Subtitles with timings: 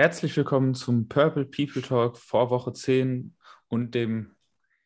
[0.00, 3.36] Herzlich willkommen zum Purple People Talk vor Woche 10
[3.68, 4.34] und dem,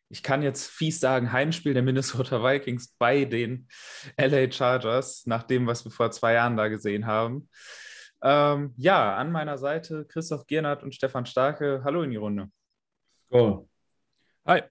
[0.09, 3.69] ich kann jetzt fies sagen, Heimspiel der Minnesota Vikings bei den
[4.17, 7.49] LA Chargers, nach dem, was wir vor zwei Jahren da gesehen haben.
[8.25, 11.83] Ähm, ja, an meiner Seite Christoph Giernert und Stefan Starke.
[11.85, 12.51] Hallo in die Runde.
[13.31, 13.69] Go.
[14.45, 14.63] Hi.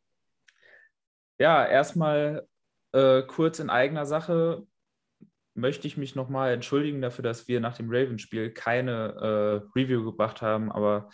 [1.40, 2.46] Ja, erstmal
[2.92, 4.68] äh, kurz in eigener Sache
[5.56, 8.92] möchte ich mich nochmal entschuldigen dafür, dass wir nach dem Ravens-Spiel keine
[9.74, 11.10] äh, Review gebracht haben, aber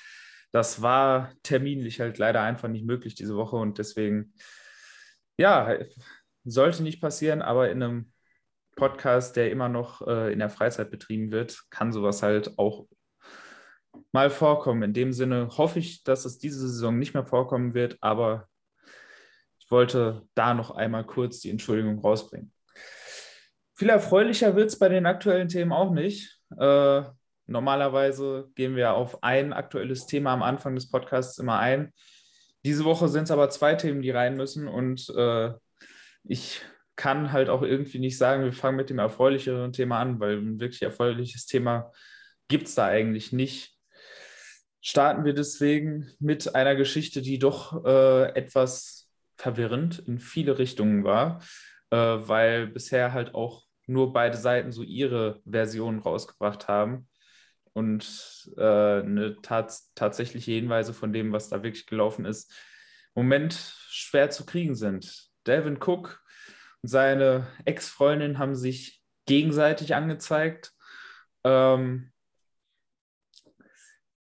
[0.52, 4.34] das war terminlich halt leider einfach nicht möglich diese Woche und deswegen,
[5.38, 5.78] ja,
[6.44, 8.14] sollte nicht passieren, aber in einem
[8.76, 12.88] Podcast, der immer noch äh, in der Freizeit betrieben wird, kann sowas halt auch
[14.12, 14.84] mal vorkommen.
[14.84, 18.48] In dem Sinne hoffe ich, dass es diese Saison nicht mehr vorkommen wird, aber
[19.60, 22.54] ich wollte da noch einmal kurz die Entschuldigung rausbringen.
[23.80, 26.38] Viel erfreulicher wird es bei den aktuellen Themen auch nicht.
[26.60, 27.02] Äh,
[27.48, 31.94] normalerweise gehen wir auf ein aktuelles Thema am Anfang des Podcasts immer ein.
[32.66, 35.54] Diese Woche sind es aber zwei Themen, die rein müssen und äh,
[36.26, 36.62] ich
[36.98, 40.60] kann halt auch irgendwie nicht sagen, wir fangen mit dem erfreulicheren Thema an, weil ein
[40.60, 41.94] wirklich erfreuliches Thema
[42.50, 43.78] gibt es da eigentlich nicht.
[44.82, 51.42] Starten wir deswegen mit einer Geschichte, die doch äh, etwas verwirrend in viele Richtungen war,
[51.92, 57.08] äh, weil bisher halt auch nur beide Seiten so ihre Version rausgebracht haben
[57.74, 62.52] und äh, eine tats tatsächliche Hinweise von dem, was da wirklich gelaufen ist,
[63.16, 65.30] im Moment schwer zu kriegen sind.
[65.48, 66.24] Devin Cook
[66.82, 70.72] und seine Ex-Freundin haben sich gegenseitig angezeigt.
[71.44, 72.12] Ähm,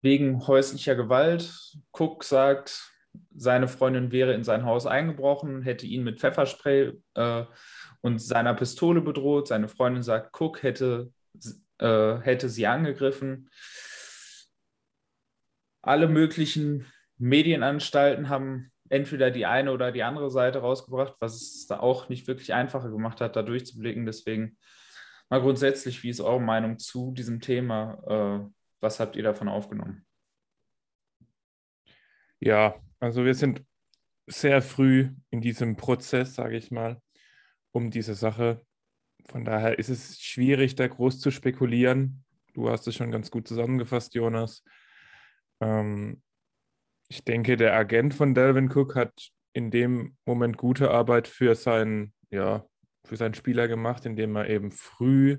[0.01, 1.53] wegen häuslicher Gewalt.
[1.91, 2.93] Cook sagt,
[3.35, 7.45] seine Freundin wäre in sein Haus eingebrochen, hätte ihn mit Pfefferspray äh,
[8.01, 9.47] und seiner Pistole bedroht.
[9.47, 11.11] Seine Freundin sagt, Cook hätte,
[11.79, 13.49] äh, hätte sie angegriffen.
[15.81, 16.85] Alle möglichen
[17.17, 22.27] Medienanstalten haben entweder die eine oder die andere Seite rausgebracht, was es da auch nicht
[22.27, 24.05] wirklich einfacher gemacht hat, da durchzublicken.
[24.05, 24.57] Deswegen
[25.29, 28.43] mal grundsätzlich, wie ist eure Meinung zu diesem Thema?
[28.45, 28.49] Äh,
[28.79, 30.05] was habt ihr davon aufgenommen?
[32.39, 33.63] Ja, also wir sind
[34.27, 37.01] sehr früh in diesem Prozess, sage ich mal
[37.71, 38.61] um diese Sache.
[39.29, 42.23] Von daher ist es schwierig, da groß zu spekulieren.
[42.53, 44.63] Du hast es schon ganz gut zusammengefasst, Jonas.
[45.61, 46.21] Ähm,
[47.07, 52.13] ich denke, der Agent von Delvin Cook hat in dem Moment gute Arbeit für seinen,
[52.31, 52.65] ja,
[53.05, 55.37] für seinen Spieler gemacht, indem er eben früh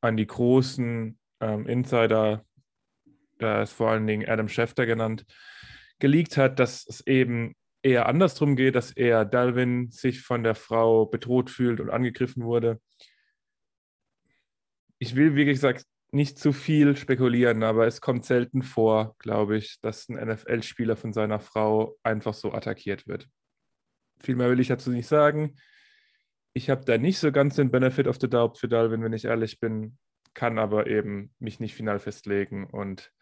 [0.00, 2.44] an die großen ähm, Insider,
[3.38, 5.24] da ist vor allen Dingen Adam Schefter genannt,
[6.00, 11.06] geleakt hat, dass es eben eher andersrum geht, dass eher Dalvin sich von der Frau
[11.06, 12.80] bedroht fühlt und angegriffen wurde.
[14.98, 19.78] Ich will, wie gesagt, nicht zu viel spekulieren, aber es kommt selten vor, glaube ich,
[19.80, 23.28] dass ein NFL-Spieler von seiner Frau einfach so attackiert wird.
[24.18, 25.56] Viel mehr will ich dazu nicht sagen.
[26.52, 29.24] Ich habe da nicht so ganz den Benefit of the Doubt für Dalvin, wenn ich
[29.24, 29.98] ehrlich bin,
[30.34, 33.12] kann aber eben mich nicht final festlegen und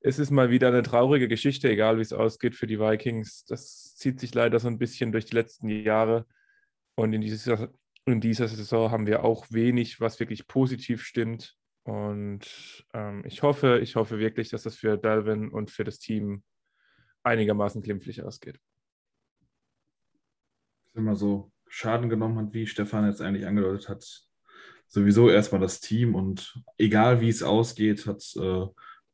[0.00, 3.44] es ist mal wieder eine traurige Geschichte, egal wie es ausgeht für die Vikings.
[3.44, 6.26] Das zieht sich leider so ein bisschen durch die letzten Jahre.
[6.94, 7.70] Und in dieser,
[8.06, 11.56] in dieser Saison haben wir auch wenig, was wirklich positiv stimmt.
[11.82, 16.42] Und ähm, ich hoffe, ich hoffe wirklich, dass das für Dalvin und für das Team
[17.22, 18.58] einigermaßen glimpflich ausgeht.
[20.94, 24.04] Immer so Schaden genommen hat, wie Stefan jetzt eigentlich angedeutet hat,
[24.86, 28.66] sowieso erstmal das Team und egal wie es ausgeht, hat äh,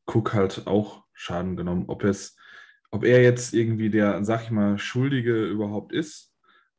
[0.07, 1.85] Cook halt auch Schaden genommen.
[1.87, 2.35] Ob, es,
[2.91, 6.33] ob er jetzt irgendwie der, sag ich mal, Schuldige überhaupt ist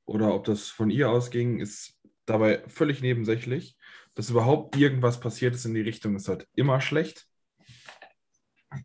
[0.07, 3.77] oder ob das von ihr ausging, ist dabei völlig nebensächlich.
[4.15, 7.27] Dass überhaupt irgendwas passiert ist in die Richtung, ist halt immer schlecht.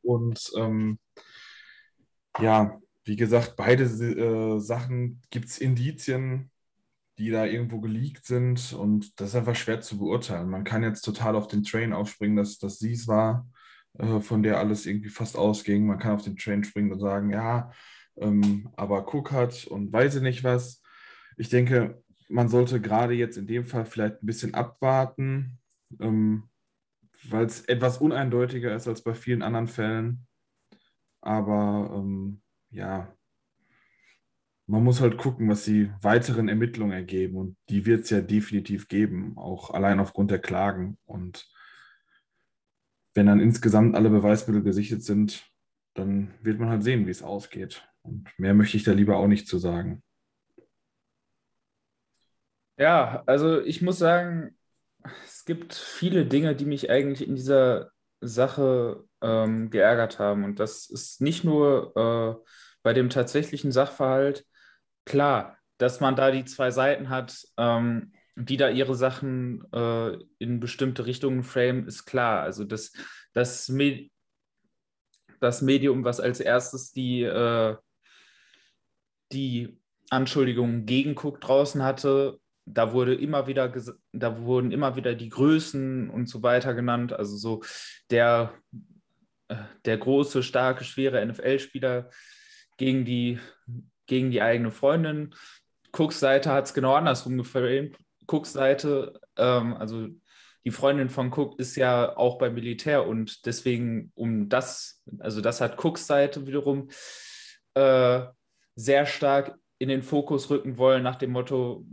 [0.01, 1.00] Und ähm,
[2.39, 6.51] ja, wie gesagt, beide äh, Sachen gibt es Indizien,
[7.18, 10.50] die da irgendwo geleakt sind und das ist einfach schwer zu beurteilen.
[10.50, 13.48] Man kann jetzt total auf den Train aufspringen, dass, dass sie es war
[13.98, 15.86] äh, von der alles irgendwie fast ausging.
[15.86, 17.72] Man kann auf den Train springen und sagen, ja,
[18.18, 20.81] ähm, aber Cook hat und weiß ich nicht was.
[21.38, 25.60] Ich denke, man sollte gerade jetzt in dem Fall vielleicht ein bisschen abwarten,
[26.00, 26.50] ähm,
[27.30, 30.28] weil es etwas uneindeutiger ist als bei vielen anderen Fällen.
[31.22, 33.16] Aber ähm, ja,
[34.66, 37.38] man muss halt gucken, was die weiteren Ermittlungen ergeben.
[37.38, 40.98] Und die wird es ja definitiv geben, auch allein aufgrund der Klagen.
[41.06, 41.48] Und
[43.13, 45.45] wenn dann insgesamt alle Beweismittel gesichert sind,
[45.94, 47.88] dann wird man halt sehen, wie es ausgeht.
[48.01, 50.04] Und mehr möchte ich da lieber auch nicht zu sagen.
[52.77, 54.57] Ja, also ich muss sagen,
[55.25, 60.44] es gibt viele Dinge, die mich eigentlich in dieser Sache ähm, geärgert haben.
[60.44, 62.50] Und das ist nicht nur äh,
[62.81, 64.45] bei dem tatsächlichen Sachverhalt
[65.06, 70.59] klar, dass man da die zwei Seiten hat, ähm, die da ihre Sachen äh, in
[70.59, 72.41] bestimmte Richtungen frame, ist klar.
[72.41, 72.91] Also das,
[73.33, 74.12] das, Med
[75.39, 77.75] das Medium, was als erstes die, äh,
[79.31, 79.77] die
[80.09, 83.74] Anschuldigungen gegen Cook draußen hatte, da wurde immer wieder,
[84.13, 87.13] da wurden immer wieder die Größen und so weiter genannt.
[87.13, 87.62] Also so
[88.09, 88.53] der,
[89.50, 89.56] äh,
[89.86, 92.09] der große, starke, schwere NFL-Spieler
[92.77, 93.39] gegen die,
[94.07, 95.36] gegen die eigene Freundin.
[95.91, 97.97] Cooks Seite hat es genau andersrum geframed.
[98.33, 100.07] Cooks Seite, ähm, also
[100.65, 105.62] die Freundin von Cook ist ja auch beim Militär und deswegen um das, also das
[105.62, 106.89] hat Cooks Seite wiederum
[107.74, 108.21] äh,
[108.75, 111.85] sehr stark in den Fokus rücken wollen nach dem Motto,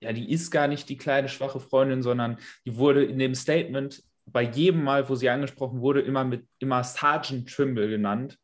[0.00, 4.02] ja, die ist gar nicht die kleine schwache Freundin, sondern die wurde in dem Statement
[4.26, 8.38] bei jedem Mal, wo sie angesprochen wurde, immer mit immer Sergeant Trimble genannt,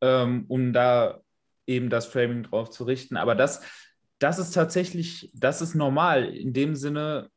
[0.00, 1.20] ähm, um da
[1.66, 3.16] eben das Framing drauf zu richten.
[3.16, 3.62] Aber das,
[4.18, 7.30] das ist tatsächlich, das ist normal in dem Sinne,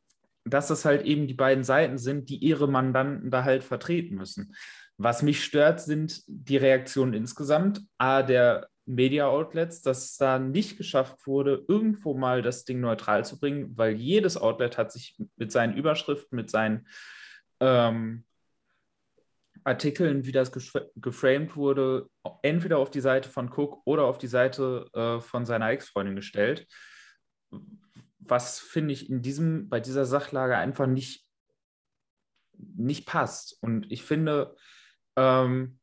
[0.44, 4.54] dass es halt eben die beiden Seiten sind, die ihre Mandanten da halt vertreten müssen.
[4.96, 7.82] Was mich stört, sind die Reaktionen insgesamt.
[7.98, 13.38] A, der Media Outlets, dass da nicht geschafft wurde, irgendwo mal das Ding neutral zu
[13.38, 16.86] bringen, weil jedes Outlet hat sich mit seinen Überschriften, mit seinen
[17.60, 18.24] ähm,
[19.68, 20.50] Artikeln, wie das
[20.96, 22.08] geframed wurde,
[22.42, 26.66] entweder auf die Seite von Cook oder auf die Seite äh, von seiner Ex-Freundin gestellt.
[28.18, 31.26] Was finde ich in diesem, bei dieser Sachlage einfach nicht,
[32.52, 33.56] nicht passt.
[33.62, 34.56] Und ich finde,
[35.16, 35.78] ähm,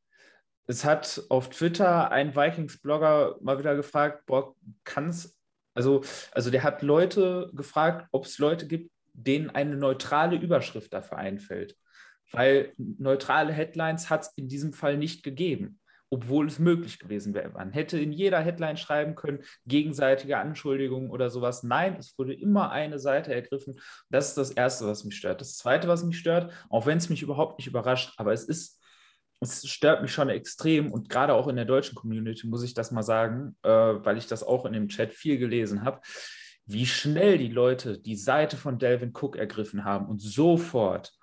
[0.67, 5.37] es hat auf Twitter ein Vikings-Blogger mal wieder gefragt, boah, kann es,
[5.73, 11.17] also, also der hat Leute gefragt, ob es Leute gibt, denen eine neutrale Überschrift dafür
[11.17, 11.77] einfällt.
[12.31, 15.79] Weil neutrale Headlines hat es in diesem Fall nicht gegeben,
[16.09, 17.49] obwohl es möglich gewesen wäre.
[17.49, 21.63] Man hätte in jeder Headline schreiben können, gegenseitige Anschuldigungen oder sowas.
[21.63, 23.79] Nein, es wurde immer eine Seite ergriffen.
[24.09, 25.41] Das ist das Erste, was mich stört.
[25.41, 28.81] Das Zweite, was mich stört, auch wenn es mich überhaupt nicht überrascht, aber es ist
[29.41, 32.91] es stört mich schon extrem und gerade auch in der deutschen Community muss ich das
[32.91, 35.99] mal sagen, äh, weil ich das auch in dem Chat viel gelesen habe,
[36.65, 41.13] wie schnell die Leute die Seite von Delvin Cook ergriffen haben und sofort,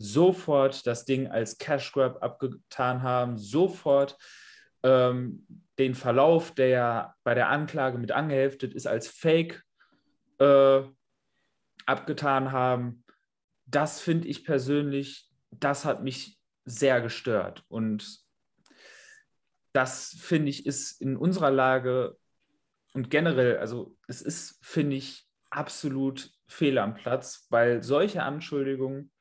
[0.00, 4.16] sofort das Ding als Cash Grab abgetan haben, sofort
[4.82, 5.46] ähm,
[5.78, 9.62] den Verlauf, der ja bei der Anklage mit angeheftet ist, als Fake
[10.38, 10.80] äh,
[11.84, 13.04] abgetan haben.
[13.66, 17.64] Das finde ich persönlich, das hat mich sehr gestört.
[17.68, 18.20] Und
[19.72, 22.16] das, finde ich, ist in unserer Lage
[22.94, 29.12] und generell, also es ist, finde ich, absolut fehl am Platz, weil solche Anschuldigungen,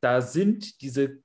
[0.00, 1.22] da sind diese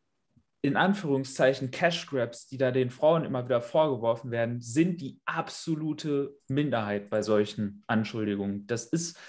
[0.65, 6.35] in Anführungszeichen Cash Grabs, die da den Frauen immer wieder vorgeworfen werden, sind die absolute
[6.47, 8.65] Minderheit bei solchen Anschuldigungen.
[8.65, 9.19] Das ist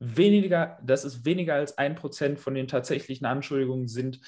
[0.00, 4.20] weniger, das ist weniger als ein Prozent von den tatsächlichen Anschuldigungen sind,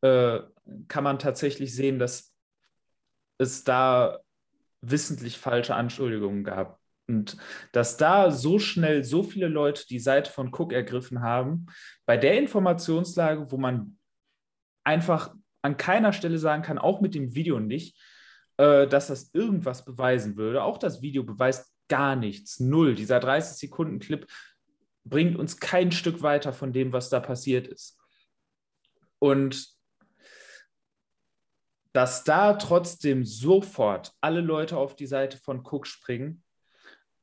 [0.00, 0.40] äh,
[0.88, 2.34] kann man tatsächlich sehen, dass
[3.36, 4.20] es da
[4.80, 6.77] wissentlich falsche Anschuldigungen gab.
[7.08, 7.38] Und
[7.72, 11.66] dass da so schnell so viele Leute die Seite von Cook ergriffen haben,
[12.06, 13.98] bei der Informationslage, wo man
[14.84, 17.98] einfach an keiner Stelle sagen kann, auch mit dem Video nicht,
[18.58, 20.62] äh, dass das irgendwas beweisen würde.
[20.62, 22.94] Auch das Video beweist gar nichts, null.
[22.94, 24.26] Dieser 30-Sekunden-Clip
[25.04, 27.98] bringt uns kein Stück weiter von dem, was da passiert ist.
[29.18, 29.66] Und
[31.94, 36.44] dass da trotzdem sofort alle Leute auf die Seite von Cook springen,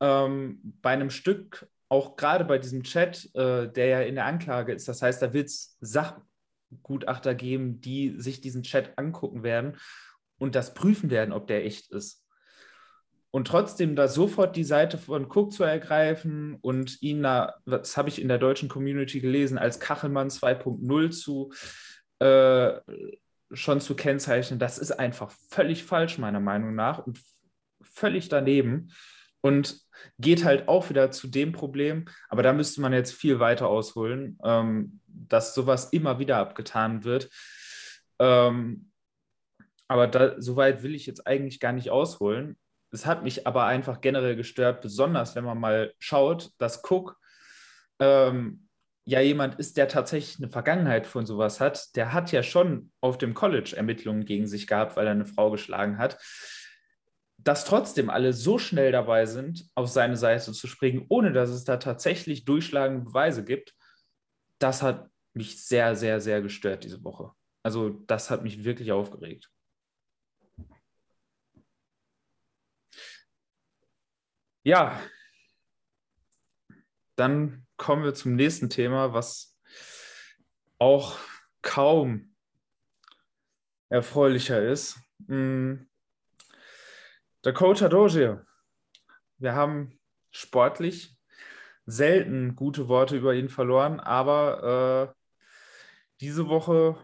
[0.00, 4.72] ähm, bei einem Stück, auch gerade bei diesem Chat, äh, der ja in der Anklage
[4.72, 9.76] ist, das heißt, da wird es Sachgutachter geben, die sich diesen Chat angucken werden
[10.38, 12.26] und das prüfen werden, ob der echt ist
[13.36, 18.08] und trotzdem da sofort die Seite von Cook zu ergreifen und ihn da, das habe
[18.08, 21.52] ich in der deutschen Community gelesen, als Kachelmann 2.0 zu
[22.18, 22.80] äh,
[23.52, 27.20] schon zu kennzeichnen, das ist einfach völlig falsch, meiner Meinung nach, und
[27.82, 28.90] völlig daneben.
[29.42, 29.80] Und
[30.18, 34.38] geht halt auch wieder zu dem Problem, aber da müsste man jetzt viel weiter ausholen,
[34.44, 37.28] ähm, dass sowas immer wieder abgetan wird.
[38.18, 38.90] Ähm,
[39.88, 42.56] aber da, so weit will ich jetzt eigentlich gar nicht ausholen.
[42.90, 47.18] Es hat mich aber einfach generell gestört, besonders wenn man mal schaut, dass Cook
[48.00, 48.68] ähm,
[49.04, 51.94] ja jemand ist, der tatsächlich eine Vergangenheit von sowas hat.
[51.94, 55.50] Der hat ja schon auf dem College Ermittlungen gegen sich gehabt, weil er eine Frau
[55.50, 56.18] geschlagen hat.
[57.46, 61.62] Dass trotzdem alle so schnell dabei sind, auf seine Seite zu springen, ohne dass es
[61.62, 63.72] da tatsächlich durchschlagende Beweise gibt,
[64.58, 67.30] das hat mich sehr, sehr, sehr gestört diese Woche.
[67.62, 69.48] Also das hat mich wirklich aufgeregt.
[74.64, 75.00] Ja,
[77.14, 79.56] dann kommen wir zum nächsten Thema, was
[80.78, 81.16] auch
[81.62, 82.34] kaum
[83.88, 84.98] erfreulicher ist.
[85.28, 85.88] Hm.
[87.46, 88.44] Dakota Dozier.
[89.38, 90.00] Wir haben
[90.32, 91.16] sportlich
[91.84, 95.14] selten gute Worte über ihn verloren, aber äh,
[96.20, 96.96] diese Woche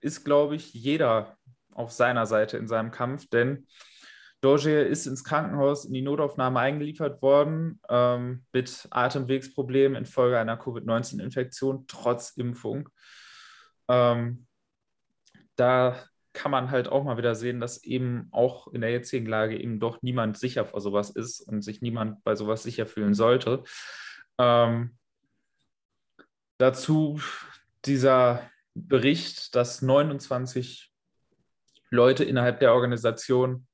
[0.00, 1.38] ist, glaube ich, jeder
[1.72, 3.66] auf seiner Seite in seinem Kampf, denn
[4.42, 11.86] Dozier ist ins Krankenhaus in die Notaufnahme eingeliefert worden ähm, mit Atemwegsproblemen infolge einer Covid-19-Infektion
[11.86, 12.90] trotz Impfung.
[13.88, 14.46] Ähm,
[15.54, 15.98] da
[16.36, 19.80] kann man halt auch mal wieder sehen, dass eben auch in der jetzigen Lage eben
[19.80, 23.64] doch niemand sicher vor sowas ist und sich niemand bei sowas sicher fühlen sollte.
[24.38, 24.98] Ähm,
[26.58, 27.20] dazu
[27.86, 30.92] dieser Bericht, dass 29
[31.90, 33.66] Leute innerhalb der Organisation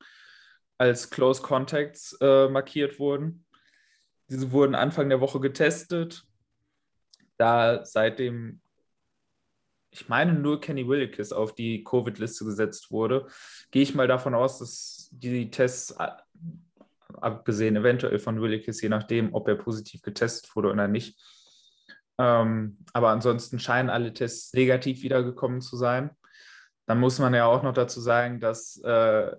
[0.78, 3.44] als Close Contacts äh, markiert wurden.
[4.28, 6.22] Diese wurden Anfang der Woche getestet.
[7.38, 8.61] Da seitdem
[9.92, 13.26] ich meine, nur Kenny Willikis auf die Covid-Liste gesetzt wurde,
[13.70, 15.94] gehe ich mal davon aus, dass die Tests,
[17.20, 21.20] abgesehen eventuell von Willikis, je nachdem, ob er positiv getestet wurde oder nicht,
[22.18, 26.10] ähm, aber ansonsten scheinen alle Tests negativ wiedergekommen zu sein.
[26.86, 29.30] Dann muss man ja auch noch dazu sagen, dass äh,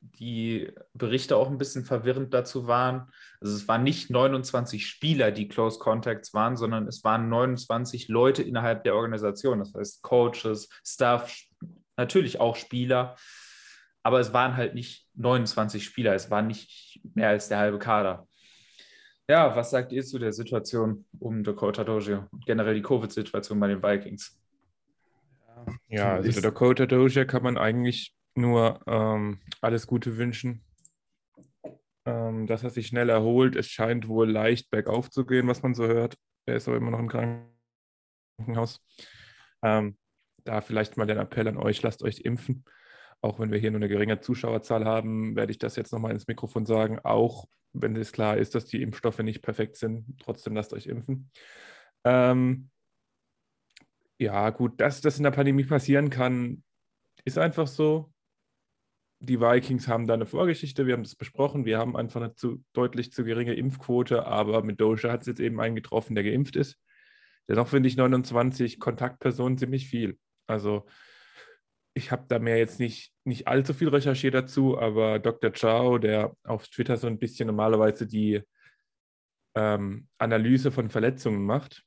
[0.00, 3.10] die Berichte auch ein bisschen verwirrend dazu waren.
[3.40, 8.42] Also es waren nicht 29 Spieler, die Close Contacts waren, sondern es waren 29 Leute
[8.42, 9.58] innerhalb der Organisation.
[9.58, 11.36] Das heißt Coaches, Staff,
[11.96, 13.16] natürlich auch Spieler.
[14.02, 18.26] Aber es waren halt nicht 29 Spieler, es waren nicht mehr als der halbe Kader.
[19.28, 23.68] Ja, was sagt ihr zu der Situation um Dakota Dozier und generell die Covid-Situation bei
[23.68, 24.40] den Vikings?
[25.88, 30.64] Ja, also Dakota Dozier kann man eigentlich nur ähm, alles Gute wünschen,
[32.06, 33.56] ähm, dass er sich schnell erholt.
[33.56, 36.16] Es scheint wohl leicht bergauf zu gehen, was man so hört.
[36.46, 37.08] Er ist aber immer noch im
[38.38, 38.80] Krankenhaus.
[39.62, 39.98] Ähm,
[40.44, 42.64] da vielleicht mal den Appell an euch, lasst euch impfen.
[43.20, 46.26] Auch wenn wir hier nur eine geringe Zuschauerzahl haben, werde ich das jetzt nochmal ins
[46.26, 47.00] Mikrofon sagen.
[47.00, 51.30] Auch wenn es klar ist, dass die Impfstoffe nicht perfekt sind, trotzdem lasst euch impfen.
[52.04, 52.70] Ähm,
[54.18, 56.62] ja, gut, dass das in der Pandemie passieren kann,
[57.24, 58.12] ist einfach so
[59.20, 62.62] die Vikings haben da eine Vorgeschichte, wir haben das besprochen, wir haben einfach eine zu,
[62.72, 66.56] deutlich zu geringe Impfquote, aber mit Doja hat es jetzt eben einen getroffen, der geimpft
[66.56, 66.78] ist.
[67.48, 70.18] Dennoch finde ich 29 Kontaktpersonen ziemlich viel.
[70.46, 70.86] Also
[71.94, 75.52] ich habe da mehr jetzt nicht, nicht allzu viel recherchiert dazu, aber Dr.
[75.52, 78.42] Chao, der auf Twitter so ein bisschen normalerweise die
[79.56, 81.82] ähm, Analyse von Verletzungen macht,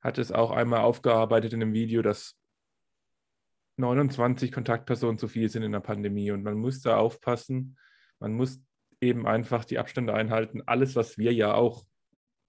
[0.00, 2.37] hat es auch einmal aufgearbeitet in einem Video, dass
[3.78, 7.78] 29 Kontaktpersonen zu viel sind in der Pandemie und man muss da aufpassen.
[8.18, 8.60] Man muss
[9.00, 10.62] eben einfach die Abstände einhalten.
[10.66, 11.84] Alles, was wir ja auch,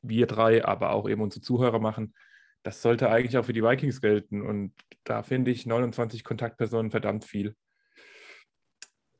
[0.01, 2.15] wir drei, aber auch eben unsere Zuhörer machen,
[2.63, 4.41] das sollte eigentlich auch für die Vikings gelten.
[4.41, 7.55] Und da finde ich 29 Kontaktpersonen verdammt viel.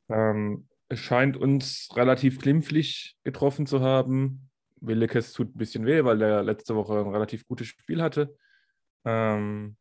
[0.10, 4.50] Ähm, es scheint uns relativ glimpflich getroffen zu haben.
[4.82, 8.36] Willekes tut ein bisschen weh, weil er letzte Woche ein relativ gutes Spiel hatte.
[9.06, 9.78] Ähm,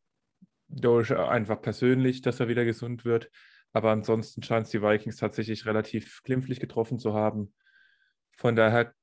[0.68, 3.30] Doge einfach persönlich, dass er wieder gesund wird.
[3.72, 7.52] Aber ansonsten scheint es die Vikings tatsächlich relativ glimpflich getroffen zu haben.
[8.37, 8.94] Von daher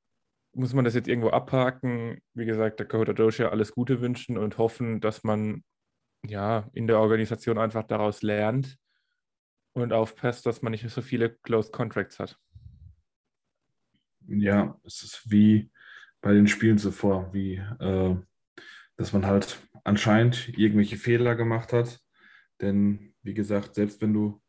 [0.54, 2.22] muss man das jetzt irgendwo abhaken.
[2.34, 5.64] Wie gesagt, der Dakota Doge alles Gute wünschen und hoffen, dass man
[6.26, 8.78] ja in der Organisation einfach daraus lernt
[9.74, 12.38] und aufpasst, dass man nicht so viele Closed Contracts hat.
[14.28, 15.70] Ja, es ist wie
[16.22, 18.16] bei den Spielen zuvor, wie äh,
[18.98, 22.02] dass man halt anscheinend irgendwelche Fehler gemacht hat.
[22.60, 24.42] Denn wie gesagt, selbst wenn du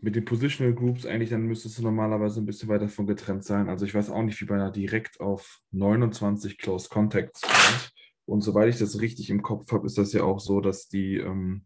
[0.00, 3.68] mit den Positional Groups eigentlich, dann müsstest du normalerweise ein bisschen weiter davon getrennt sein.
[3.68, 7.92] Also ich weiß auch nicht, wie man da direkt auf 29 Close Contacts kommt.
[8.24, 11.16] Und soweit ich das richtig im Kopf habe, ist das ja auch so, dass die,
[11.16, 11.64] ähm,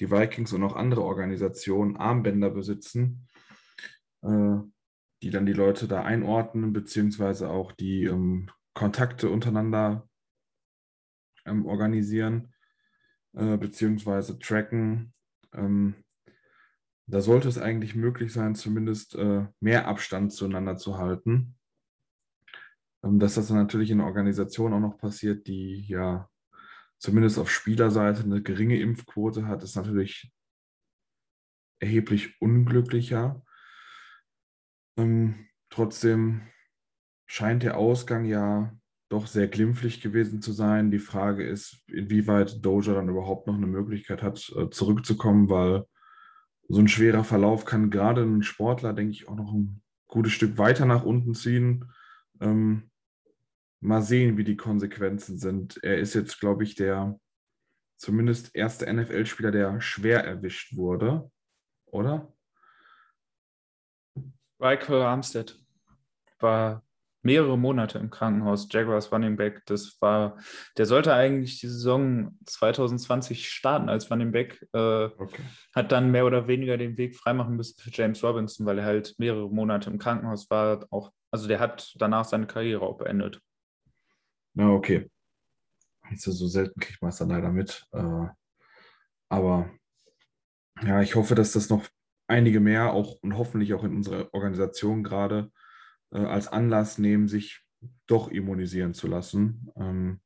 [0.00, 3.28] die Vikings und auch andere Organisationen Armbänder besitzen,
[4.22, 4.56] äh,
[5.22, 10.08] die dann die Leute da einordnen, beziehungsweise auch die ähm, Kontakte untereinander
[11.50, 12.52] ähm, organisieren
[13.34, 15.12] äh, beziehungsweise tracken.
[15.52, 15.94] Ähm,
[17.06, 21.56] da sollte es eigentlich möglich sein, zumindest äh, mehr Abstand zueinander zu halten.
[23.02, 26.28] Ähm, dass das natürlich in einer Organisation auch noch passiert, die ja
[26.98, 30.32] zumindest auf Spielerseite eine geringe Impfquote hat, ist natürlich
[31.80, 33.42] erheblich unglücklicher.
[34.96, 36.42] Ähm, trotzdem
[37.26, 38.76] scheint der Ausgang ja
[39.10, 40.90] doch sehr glimpflich gewesen zu sein.
[40.90, 45.84] Die Frage ist, inwieweit Doja dann überhaupt noch eine Möglichkeit hat, äh, zurückzukommen, weil
[46.68, 50.56] so ein schwerer Verlauf kann gerade einen Sportler, denke ich, auch noch ein gutes Stück
[50.58, 51.92] weiter nach unten ziehen.
[52.40, 52.90] Ähm,
[53.80, 55.82] mal sehen, wie die Konsequenzen sind.
[55.82, 57.18] Er ist jetzt, glaube ich, der
[57.96, 61.30] zumindest erste NFL-Spieler, der schwer erwischt wurde,
[61.86, 62.32] oder?
[64.58, 65.58] Michael Armstead
[66.38, 66.84] war
[67.22, 68.68] mehrere Monate im Krankenhaus.
[68.70, 70.38] Jaguars Running Back, das war,
[70.76, 75.42] der sollte eigentlich die Saison 2020 starten als Running Back, äh, okay.
[75.74, 79.14] hat dann mehr oder weniger den Weg freimachen müssen für James Robinson, weil er halt
[79.18, 80.86] mehrere Monate im Krankenhaus war.
[80.90, 83.40] Auch, also der hat danach seine Karriere auch beendet.
[84.54, 85.10] Na, okay.
[86.02, 87.86] Also so selten kriegt man es dann leider mit.
[87.92, 88.26] Äh,
[89.28, 89.70] aber
[90.82, 91.86] ja, ich hoffe, dass das noch
[92.26, 95.50] einige mehr auch und hoffentlich auch in unserer Organisation gerade
[96.18, 97.62] als Anlass nehmen, sich
[98.06, 99.70] doch immunisieren zu lassen.
[99.76, 100.20] Ähm,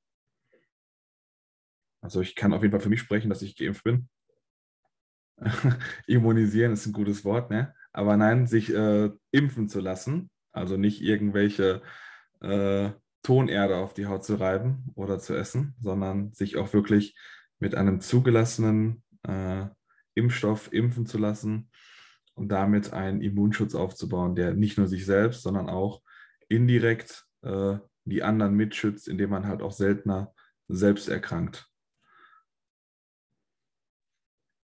[2.00, 4.09] also ich kann auf jeden Fall für mich sprechen, dass ich geimpft bin.
[6.07, 7.75] Immunisieren ist ein gutes Wort, ne?
[7.93, 11.83] Aber nein, sich äh, impfen zu lassen, also nicht irgendwelche
[12.41, 12.91] äh,
[13.23, 17.17] Tonerde auf die Haut zu reiben oder zu essen, sondern sich auch wirklich
[17.59, 19.67] mit einem zugelassenen äh,
[20.14, 21.71] Impfstoff impfen zu lassen
[22.35, 26.03] und damit einen Immunschutz aufzubauen, der nicht nur sich selbst, sondern auch
[26.49, 30.33] indirekt äh, die anderen mitschützt, indem man halt auch seltener
[30.69, 31.69] selbst erkrankt.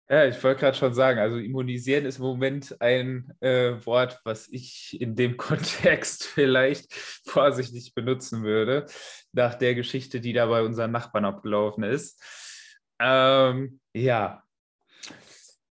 [0.08, 4.48] Ja, ich wollte gerade schon sagen, also immunisieren ist im Moment ein äh, Wort, was
[4.48, 8.86] ich in dem Kontext vielleicht vorsichtig benutzen würde,
[9.30, 12.20] nach der Geschichte, die da bei unseren Nachbarn abgelaufen ist.
[12.98, 14.42] Ähm, ja.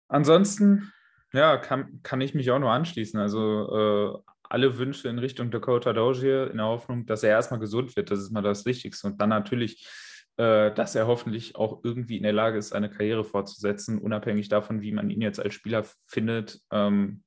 [0.09, 0.93] Ansonsten
[1.35, 3.21] ja, kann, kann ich mich auch nur anschließen.
[3.21, 7.97] Also äh, alle Wünsche in Richtung Dakota Dozier in der Hoffnung, dass er erstmal gesund
[7.97, 8.11] wird.
[8.11, 9.09] Das ist mal das Wichtigste.
[9.09, 9.87] Und dann natürlich,
[10.37, 14.81] äh, dass er hoffentlich auch irgendwie in der Lage ist, seine Karriere fortzusetzen, unabhängig davon,
[14.81, 17.25] wie man ihn jetzt als Spieler findet, ähm,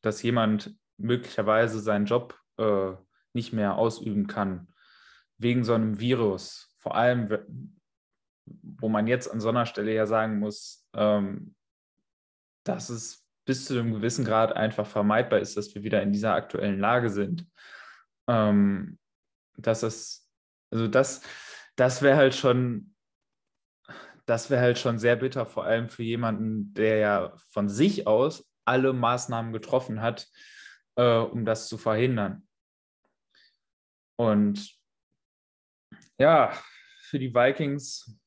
[0.00, 2.92] dass jemand möglicherweise seinen Job äh,
[3.34, 4.68] nicht mehr ausüben kann
[5.38, 6.72] wegen so einem Virus.
[6.78, 7.28] Vor allem,
[8.44, 11.54] wo man jetzt an so einer Stelle ja sagen muss, ähm,
[12.64, 13.21] dass es
[13.52, 17.10] bis zu einem gewissen Grad einfach vermeidbar ist, dass wir wieder in dieser aktuellen Lage
[17.10, 17.46] sind.
[18.26, 18.98] Ähm,
[19.58, 20.26] dass es,
[20.70, 21.20] also das,
[21.76, 22.94] das wäre halt schon,
[24.24, 28.50] das wäre halt schon sehr bitter, vor allem für jemanden, der ja von sich aus
[28.64, 30.30] alle Maßnahmen getroffen hat,
[30.96, 32.48] äh, um das zu verhindern.
[34.16, 34.78] Und
[36.16, 36.58] ja,
[37.02, 38.18] für die Vikings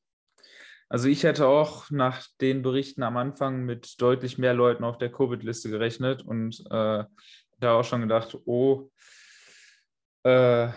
[0.88, 5.10] also ich hätte auch nach den Berichten am Anfang mit deutlich mehr Leuten auf der
[5.10, 7.04] Covid-Liste gerechnet und äh,
[7.58, 8.90] da auch schon gedacht, oh,
[10.22, 10.68] äh,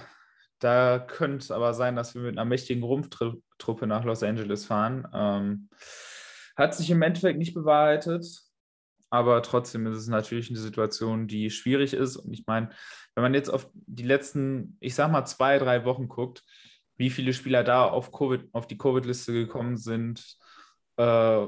[0.59, 5.07] da könnte es aber sein, dass wir mit einer mächtigen Rumpftruppe nach Los Angeles fahren.
[5.13, 5.69] Ähm,
[6.55, 8.25] hat sich im Endeffekt nicht bewahrheitet,
[9.09, 12.17] aber trotzdem ist es natürlich eine Situation, die schwierig ist.
[12.17, 12.69] Und ich meine,
[13.15, 16.43] wenn man jetzt auf die letzten, ich sag mal, zwei, drei Wochen guckt,
[16.99, 20.37] wie viele Spieler da auf, COVID, auf die Covid-Liste gekommen sind,
[20.97, 21.45] äh,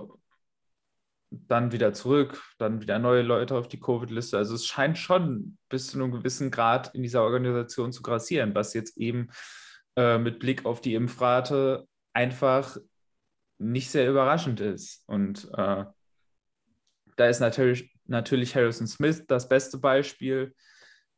[1.29, 4.37] dann wieder zurück, dann wieder neue Leute auf die Covid-Liste.
[4.37, 8.73] Also es scheint schon bis zu einem gewissen Grad in dieser Organisation zu grassieren, was
[8.73, 9.27] jetzt eben
[9.97, 12.77] äh, mit Blick auf die Impfrate einfach
[13.57, 15.03] nicht sehr überraschend ist.
[15.07, 15.83] Und äh,
[17.17, 20.55] da ist natürlich, natürlich Harrison Smith das beste Beispiel,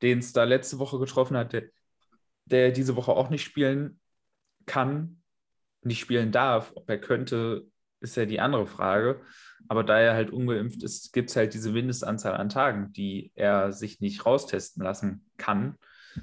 [0.01, 1.65] den es da letzte Woche getroffen hat, der,
[2.45, 3.99] der diese Woche auch nicht spielen
[4.65, 5.21] kann,
[5.81, 6.71] nicht spielen darf.
[6.75, 7.65] Ob er könnte,
[7.99, 9.21] ist ja die andere Frage.
[9.67, 13.71] Aber da er halt ungeimpft ist, gibt es halt diese Mindestanzahl an Tagen, die er
[13.71, 15.75] sich nicht raustesten lassen kann.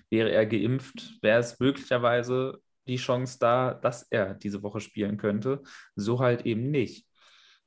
[0.09, 5.63] Wäre er geimpft, wäre es möglicherweise die Chance da, dass er diese Woche spielen könnte.
[5.97, 7.07] So halt eben nicht.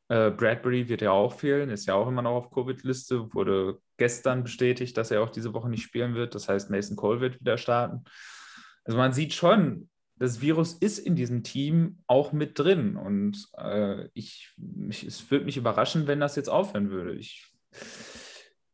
[0.09, 4.43] Äh, Bradbury wird ja auch fehlen, ist ja auch immer noch auf Covid-Liste, wurde gestern
[4.43, 6.35] bestätigt, dass er auch diese Woche nicht spielen wird.
[6.35, 8.03] Das heißt, Mason Cole wird wieder starten.
[8.83, 12.95] Also man sieht schon, das Virus ist in diesem Team auch mit drin.
[12.95, 17.15] Und äh, ich, mich, es würde mich überraschen, wenn das jetzt aufhören würde.
[17.15, 17.51] Ich,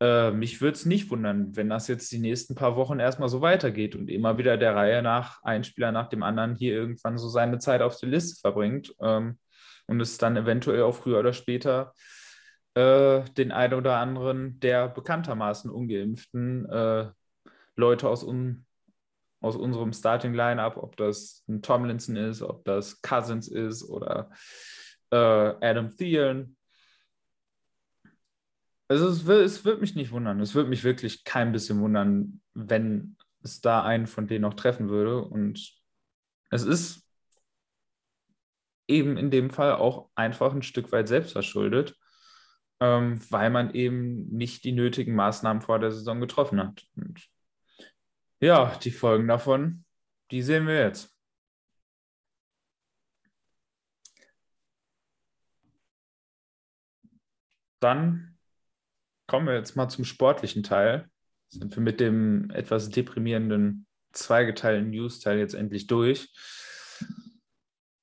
[0.02, 3.42] äh, mich würde es nicht wundern, wenn das jetzt die nächsten paar Wochen erstmal so
[3.42, 7.30] weitergeht und immer wieder der Reihe nach ein Spieler nach dem anderen hier irgendwann so
[7.30, 9.38] seine Zeit auf der Liste verbringt ähm,
[9.88, 11.94] und es dann eventuell auch früher oder später
[12.76, 17.10] äh, den einen oder anderen der bekanntermaßen ungeimpften äh,
[17.76, 18.66] Leute aus, un
[19.42, 24.30] aus unserem Starting Lineup, ob das ein Tomlinson ist, ob das Cousins ist oder
[25.12, 26.58] äh, Adam Thielen.
[28.88, 30.40] Also es, wird, es wird mich nicht wundern.
[30.40, 34.90] Es würde mich wirklich kein bisschen wundern, wenn es da einen von denen noch treffen
[34.90, 35.24] würde.
[35.24, 35.72] Und
[36.50, 37.08] es ist
[38.88, 41.96] eben in dem Fall auch einfach ein Stück weit selbstverschuldet,
[42.80, 46.84] ähm, weil man eben nicht die nötigen Maßnahmen vor der Saison getroffen hat.
[46.96, 47.22] Und
[48.42, 49.86] ja, die Folgen davon,
[50.32, 51.14] die sehen wir jetzt.
[57.80, 58.38] Dann
[59.28, 61.10] kommen wir jetzt mal zum sportlichen Teil.
[61.50, 66.30] Sind wir mit dem etwas deprimierenden zweigeteilten News-Teil jetzt endlich durch.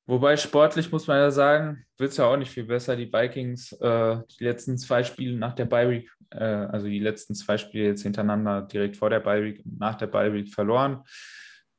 [0.06, 2.94] Wobei sportlich muss man ja sagen, wird es ja auch nicht viel besser.
[2.94, 7.34] Die Vikings, äh, die letzten zwei Spiele nach der Bye Week, äh, also die letzten
[7.34, 11.02] zwei Spiele jetzt hintereinander direkt vor der Bye Week, nach der Bye Week verloren.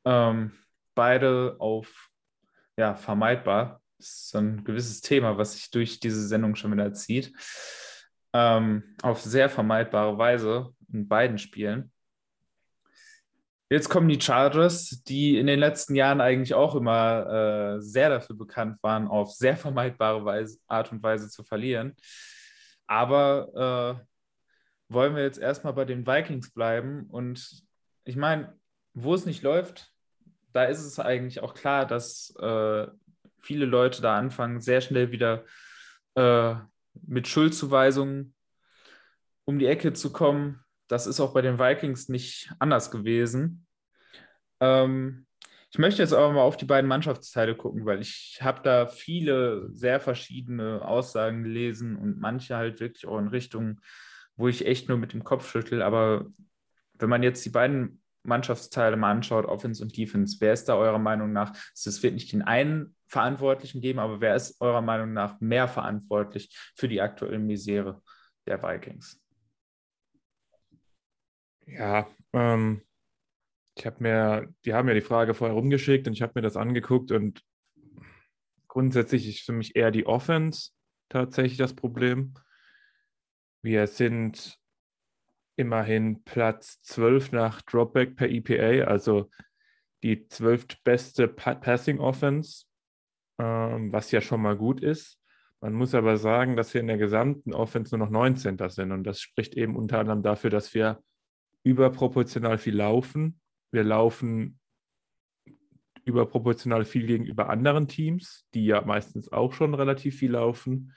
[0.06, 0.52] Ähm,
[0.94, 2.10] beide auf
[2.78, 3.82] ja, vermeidbar.
[3.98, 7.34] Das ist so ein gewisses Thema, was sich durch diese Sendung schon wieder zieht.
[8.34, 11.92] Ähm, auf sehr vermeidbare Weise in beiden Spielen.
[13.70, 18.36] Jetzt kommen die Chargers, die in den letzten Jahren eigentlich auch immer äh, sehr dafür
[18.38, 21.96] bekannt waren, auf sehr vermeidbare Weise, Art und Weise zu verlieren.
[22.86, 27.08] Aber äh, wollen wir jetzt erstmal bei den Vikings bleiben?
[27.10, 27.64] Und
[28.06, 28.58] ich meine,
[28.94, 29.92] wo es nicht läuft,
[30.54, 32.88] da ist es eigentlich auch klar, dass äh,
[33.40, 35.44] viele Leute da anfangen, sehr schnell wieder
[36.16, 36.56] äh,
[37.06, 38.34] mit Schuldzuweisungen
[39.48, 43.66] um die Ecke zu kommen das ist auch bei den Vikings nicht anders gewesen.
[44.60, 45.28] Ähm,
[45.70, 49.70] ich möchte jetzt aber mal auf die beiden Mannschaftsteile gucken, weil ich habe da viele
[49.74, 53.82] sehr verschiedene Aussagen gelesen und manche halt wirklich auch in Richtungen,
[54.38, 55.82] wo ich echt nur mit dem Kopf schüttel.
[55.82, 56.26] Aber
[56.94, 61.00] wenn man jetzt die beiden Mannschaftsteile mal anschaut, Offense und Defense, wer ist da eurer
[61.00, 61.54] Meinung nach?
[61.74, 66.56] Es wird nicht den einen Verantwortlichen geben, aber wer ist eurer Meinung nach mehr verantwortlich
[66.76, 68.02] für die aktuelle Misere
[68.46, 69.22] der Vikings?
[71.68, 72.82] Ja, ähm,
[73.76, 76.56] ich habe mir, die haben mir die Frage vorher rumgeschickt und ich habe mir das
[76.56, 77.44] angeguckt und
[78.68, 80.72] grundsätzlich ist für mich eher die Offense
[81.10, 82.34] tatsächlich das Problem.
[83.62, 84.58] Wir sind
[85.58, 89.30] immerhin Platz 12 nach Dropback per EPA, also
[90.04, 92.66] die zwölftbeste Passing Offense,
[93.40, 95.20] ähm, was ja schon mal gut ist.
[95.60, 98.58] Man muss aber sagen, dass wir in der gesamten Offense nur noch 19.
[98.70, 101.04] sind und das spricht eben unter anderem dafür, dass wir
[101.68, 103.40] überproportional viel laufen.
[103.72, 104.60] Wir laufen
[106.06, 110.94] überproportional viel gegenüber anderen Teams, die ja meistens auch schon relativ viel laufen.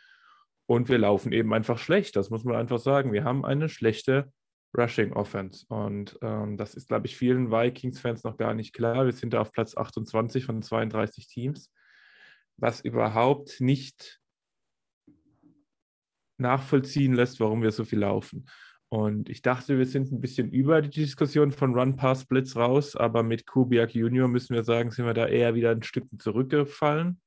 [0.67, 2.15] Und wir laufen eben einfach schlecht.
[2.15, 3.13] Das muss man einfach sagen.
[3.13, 4.33] Wir haben eine schlechte
[4.79, 5.67] Rushing Offense.
[5.69, 9.05] Und ähm, das ist, glaube ich, vielen Vikings-Fans noch gar nicht klar.
[9.05, 11.73] Wir sind da auf Platz 28 von 32 Teams,
[12.57, 14.21] was überhaupt nicht
[16.39, 18.47] nachvollziehen lässt, warum wir so viel laufen.
[18.93, 23.47] Und ich dachte, wir sind ein bisschen über die Diskussion von Run-Pass-Blitz raus, aber mit
[23.47, 27.21] Kubiak Junior müssen wir sagen, sind wir da eher wieder ein Stück zurückgefallen.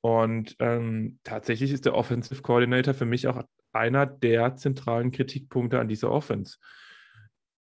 [0.00, 5.88] Und ähm, tatsächlich ist der Offensive Coordinator für mich auch einer der zentralen Kritikpunkte an
[5.88, 6.56] dieser Offense.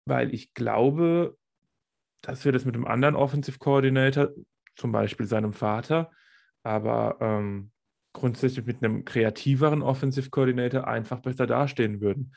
[0.05, 1.37] Weil ich glaube,
[2.23, 4.29] dass wir das mit einem anderen Offensive Coordinator,
[4.77, 6.12] zum Beispiel seinem Vater,
[6.62, 7.73] aber ähm,
[8.12, 12.33] grundsätzlich mit einem kreativeren Offensive Coordinator einfach besser dastehen würden.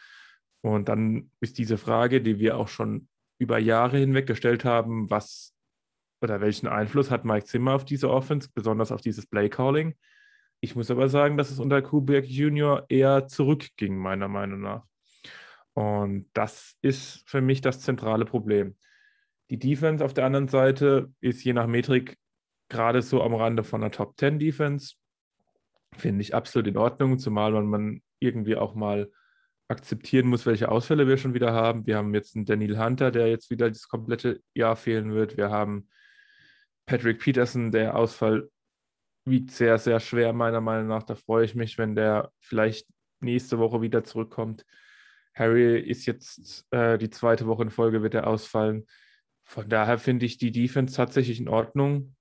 [0.64, 5.54] Und dann ist diese Frage, die wir auch schon über Jahre hinweg gestellt haben, was
[6.22, 9.96] oder welchen Einfluss hat Mike Zimmer auf diese Offense, besonders auf dieses Play-Calling.
[10.62, 14.86] Ich muss aber sagen, dass es unter Kubrick Junior eher zurückging, meiner Meinung nach.
[15.74, 18.78] Und das ist für mich das zentrale Problem.
[19.50, 22.18] Die Defense auf der anderen Seite ist je nach Metrik
[22.70, 24.96] gerade so am Rande von einer Top 10 Defense.
[25.98, 29.12] Finde ich absolut in Ordnung, zumal man irgendwie auch mal
[29.74, 31.86] akzeptieren muss, welche Ausfälle wir schon wieder haben.
[31.86, 35.36] Wir haben jetzt einen Daniel Hunter, der jetzt wieder das komplette Jahr fehlen wird.
[35.36, 35.90] Wir haben
[36.86, 38.50] Patrick Peterson, der Ausfall
[39.26, 41.04] wiegt sehr, sehr schwer, meiner Meinung nach.
[41.04, 42.88] Da freue ich mich, wenn der vielleicht
[43.20, 44.66] nächste Woche wieder zurückkommt.
[45.34, 48.86] Harry ist jetzt äh, die zweite Woche in Folge, wird er ausfallen.
[49.44, 52.16] Von daher finde ich die Defense tatsächlich in Ordnung.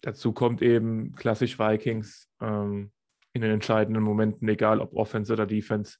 [0.00, 2.28] Dazu kommt eben klassisch Vikings.
[2.40, 2.92] Ähm,
[3.38, 5.98] in den entscheidenden Momenten, egal ob Offense oder Defense,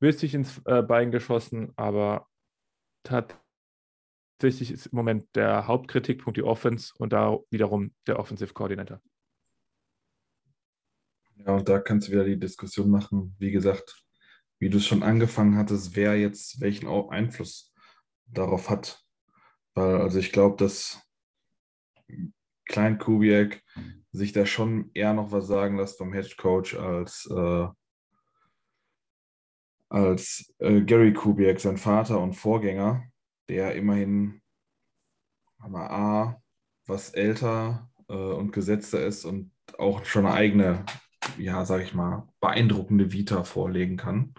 [0.00, 2.28] sich ins äh, Bein geschossen, aber
[3.02, 9.00] tatsächlich ist im Moment der Hauptkritikpunkt die Offense und da wiederum der Offensive Coordinator.
[11.36, 14.04] Ja, und da kannst du wieder die Diskussion machen, wie gesagt,
[14.58, 17.72] wie du es schon angefangen hattest, wer jetzt welchen Einfluss
[18.26, 19.04] darauf hat.
[19.74, 21.00] Weil, also ich glaube, dass
[22.66, 23.62] Klein Kubiak
[24.12, 27.68] sich da schon eher noch was sagen lässt vom Head Coach als, äh,
[29.88, 33.04] als äh, Gary Kubiak, sein Vater und Vorgänger,
[33.48, 34.40] der immerhin
[35.60, 36.36] A,
[36.86, 40.84] was älter äh, und gesetzter ist und auch schon eine eigene,
[41.38, 44.34] ja, sag ich mal, beeindruckende Vita vorlegen kann.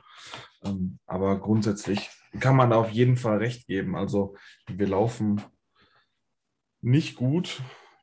[0.63, 2.09] Ähm, aber grundsätzlich
[2.39, 3.95] kann man da auf jeden Fall recht geben.
[3.95, 4.35] Also
[4.67, 5.41] wir laufen
[6.81, 7.61] nicht gut.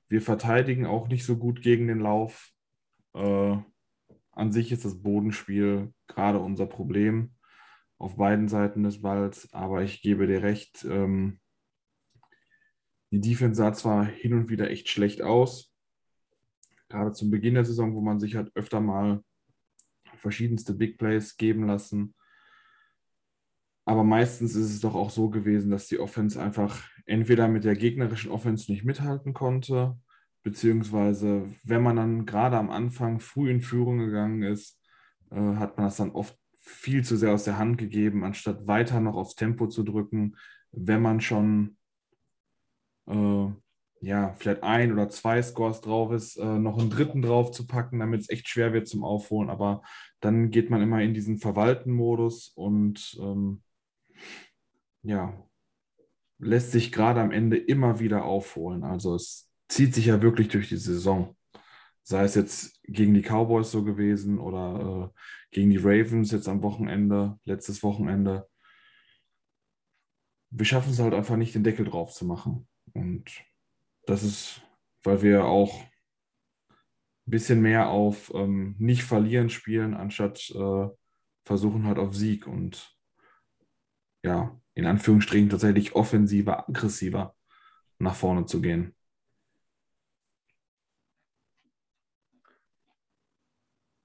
[0.09, 2.51] Wir verteidigen auch nicht so gut gegen den Lauf.
[3.15, 3.57] Äh,
[4.33, 7.36] an sich ist das Bodenspiel gerade unser Problem
[7.99, 11.41] auf beiden Seiten des Balls, aber ich gebe dir recht, ähm,
[13.11, 15.75] die Defense sah zwar hin und wieder echt schlecht aus,
[16.89, 19.23] gerade zum Beginn der Saison, wo man sich hat öfter mal
[20.17, 22.15] verschiedenste Big Plays geben lassen.
[23.85, 27.77] Aber meistens ist es doch auch so gewesen, dass die Offense einfach entweder mit der
[27.77, 29.97] gegnerischen Offense nicht mithalten konnte,
[30.43, 34.81] beziehungsweise wenn man dann gerade am Anfang früh in Führung gegangen ist,
[35.31, 39.01] äh, hat man das dann oft viel zu sehr aus der Hand gegeben, anstatt weiter
[39.01, 40.37] noch aufs Tempo zu drücken,
[40.73, 41.77] wenn man schon
[43.07, 43.49] äh,
[44.01, 47.99] ja, vielleicht ein oder zwei Scores drauf ist, äh, noch einen dritten drauf zu packen,
[47.99, 49.49] damit es echt schwer wird zum Aufholen.
[49.49, 49.83] Aber
[50.21, 53.63] dann geht man immer in diesen Verwalten-Modus und ähm,
[55.03, 55.35] ja,
[56.39, 58.85] lässt sich gerade am Ende immer wieder aufholen.
[58.85, 61.36] Also es zieht sich ja wirklich durch die Saison.
[62.09, 65.19] Sei es jetzt gegen die Cowboys so gewesen oder äh,
[65.51, 68.49] gegen die Ravens jetzt am Wochenende, letztes Wochenende.
[70.51, 72.69] Wir schaffen es halt einfach nicht, den Deckel drauf zu machen.
[72.95, 73.25] Und
[74.07, 74.63] das ist,
[75.03, 75.91] weil wir auch ein
[77.25, 80.87] bisschen mehr auf ähm, nicht verlieren spielen, anstatt äh,
[81.45, 82.97] versuchen halt auf Sieg und
[84.23, 87.35] ja, in Anführungsstrichen tatsächlich offensiver, aggressiver
[87.99, 88.95] nach vorne zu gehen.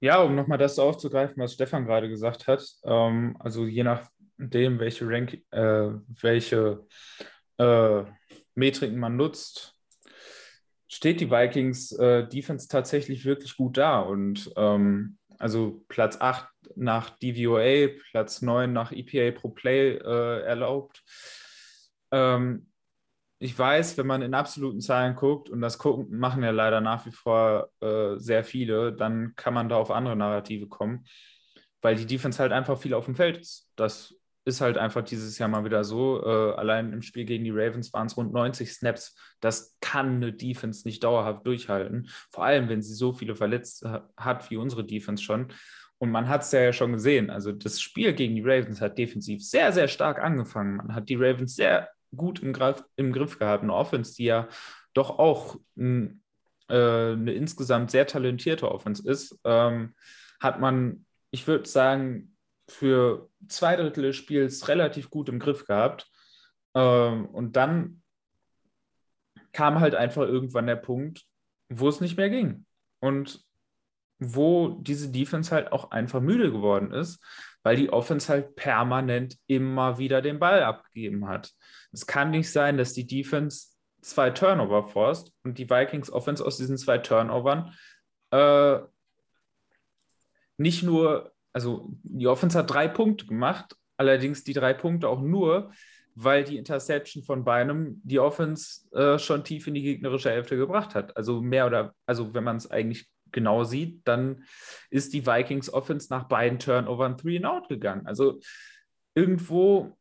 [0.02, 2.68] Ja, um nochmal das aufzugreifen, was Stefan gerade gesagt hat.
[2.82, 6.84] Ähm, also je nachdem, welche Rank, äh, welche
[7.58, 8.02] äh,
[8.56, 9.78] Metriken man nutzt,
[10.88, 14.00] steht die Vikings äh, Defense tatsächlich wirklich gut da.
[14.00, 21.04] Und ähm, also Platz 8 nach DVOA, Platz 9 nach EPA Pro Play äh, erlaubt.
[22.10, 22.71] Ähm,
[23.42, 27.04] ich weiß, wenn man in absoluten Zahlen guckt, und das gucken, machen ja leider nach
[27.06, 31.04] wie vor äh, sehr viele, dann kann man da auf andere Narrative kommen,
[31.80, 33.68] weil die Defense halt einfach viel auf dem Feld ist.
[33.74, 36.22] Das ist halt einfach dieses Jahr mal wieder so.
[36.24, 39.16] Äh, allein im Spiel gegen die Ravens waren es rund 90 Snaps.
[39.40, 42.08] Das kann eine Defense nicht dauerhaft durchhalten.
[42.30, 43.84] Vor allem, wenn sie so viele verletzt
[44.16, 45.52] hat wie unsere Defense schon.
[45.98, 47.30] Und man hat es ja schon gesehen.
[47.30, 50.76] Also das Spiel gegen die Ravens hat defensiv sehr, sehr stark angefangen.
[50.76, 53.62] Man hat die Ravens sehr gut im, Griff, im Griff gehabt.
[53.62, 54.48] Eine Offense, die ja
[54.94, 56.22] doch auch ein,
[56.68, 59.94] äh, eine insgesamt sehr talentierte Offense ist, ähm,
[60.40, 62.36] hat man, ich würde sagen,
[62.68, 66.10] für zwei Drittel des Spiels relativ gut im Griff gehabt.
[66.74, 68.02] Ähm, und dann
[69.52, 71.24] kam halt einfach irgendwann der Punkt,
[71.68, 72.66] wo es nicht mehr ging.
[73.00, 73.44] Und
[74.18, 77.22] wo diese Defense halt auch einfach müde geworden ist,
[77.62, 81.52] weil die Offense halt permanent immer wieder den Ball abgegeben hat.
[81.92, 83.68] Es kann nicht sein, dass die Defense
[84.00, 87.72] zwei Turnover forst und die Vikings Offense aus diesen zwei Turnovern
[88.30, 88.78] äh,
[90.58, 95.72] nicht nur also die Offense hat drei Punkte gemacht, allerdings die drei Punkte auch nur,
[96.14, 100.94] weil die Interception von Beinem die Offense äh, schon tief in die gegnerische Hälfte gebracht
[100.94, 101.16] hat.
[101.16, 104.44] Also mehr oder, also wenn man es eigentlich genau sieht, dann
[104.90, 108.06] ist die Vikings Offense nach beiden Turnovern three and out gegangen.
[108.06, 108.40] Also
[109.14, 109.96] irgendwo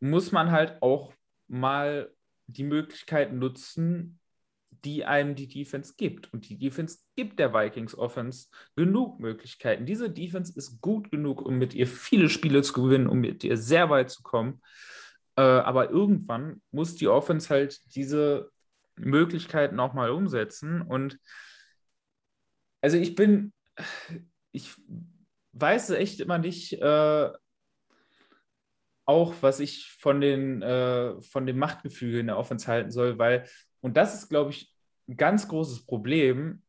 [0.00, 1.12] muss man halt auch
[1.48, 2.10] mal
[2.46, 4.18] die Möglichkeit nutzen,
[4.84, 6.32] die einem die Defense gibt.
[6.32, 9.86] Und die Defense gibt der Vikings Offense genug Möglichkeiten.
[9.86, 13.56] Diese Defense ist gut genug, um mit ihr viele Spiele zu gewinnen, um mit ihr
[13.56, 14.60] sehr weit zu kommen.
[15.36, 18.50] Äh, aber irgendwann muss die Offense halt diese
[18.96, 20.82] Möglichkeiten auch mal umsetzen.
[20.82, 21.18] Und
[22.80, 23.52] also ich bin,
[24.52, 24.74] ich
[25.52, 27.30] weiß echt immer nicht, äh,
[29.06, 33.48] auch was ich von, den, äh, von dem Machtgefüge in der Offense halten soll, weil,
[33.80, 34.72] und das ist, glaube ich,
[35.08, 36.62] ein ganz großes Problem.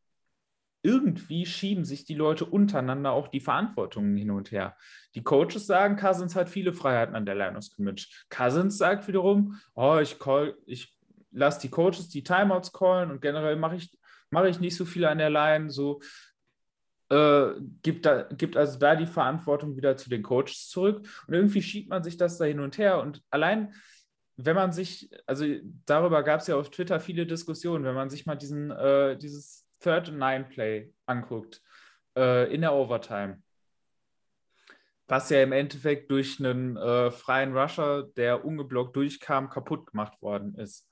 [0.82, 4.76] Irgendwie schieben sich die Leute untereinander auch die Verantwortungen hin und her.
[5.16, 7.64] Die Coaches sagen, Cousins hat viele Freiheiten an der Line of.
[8.30, 10.96] Cousins sagt wiederum, oh, ich, call, ich
[11.32, 13.97] lasse die Coaches die Timeouts callen und generell mache ich,
[14.30, 15.70] mach ich nicht so viel an der Line.
[15.70, 16.00] So,
[17.10, 21.06] äh, gibt, da, gibt also da die Verantwortung wieder zu den Coaches zurück.
[21.26, 23.00] Und irgendwie schiebt man sich das da hin und her.
[23.00, 23.72] Und allein
[24.38, 25.44] wenn man sich, also
[25.84, 29.66] darüber gab es ja auf Twitter viele Diskussionen, wenn man sich mal diesen, äh, dieses
[29.80, 31.60] Third and Nine Play anguckt,
[32.16, 33.42] äh, in der Overtime,
[35.08, 40.54] was ja im Endeffekt durch einen äh, freien Rusher, der ungeblockt durchkam, kaputt gemacht worden
[40.54, 40.86] ist.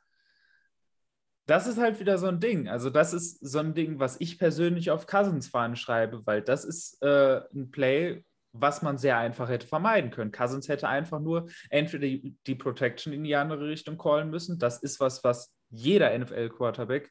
[1.47, 2.69] Das ist halt wieder so ein Ding.
[2.69, 6.65] Also, das ist so ein Ding, was ich persönlich auf Cousins fahren schreibe, weil das
[6.65, 10.33] ist äh, ein Play, was man sehr einfach hätte vermeiden können.
[10.33, 14.59] Cousins hätte einfach nur entweder die, die Protection in die andere Richtung callen müssen.
[14.59, 17.11] Das ist was, was jeder NFL-Quarterback,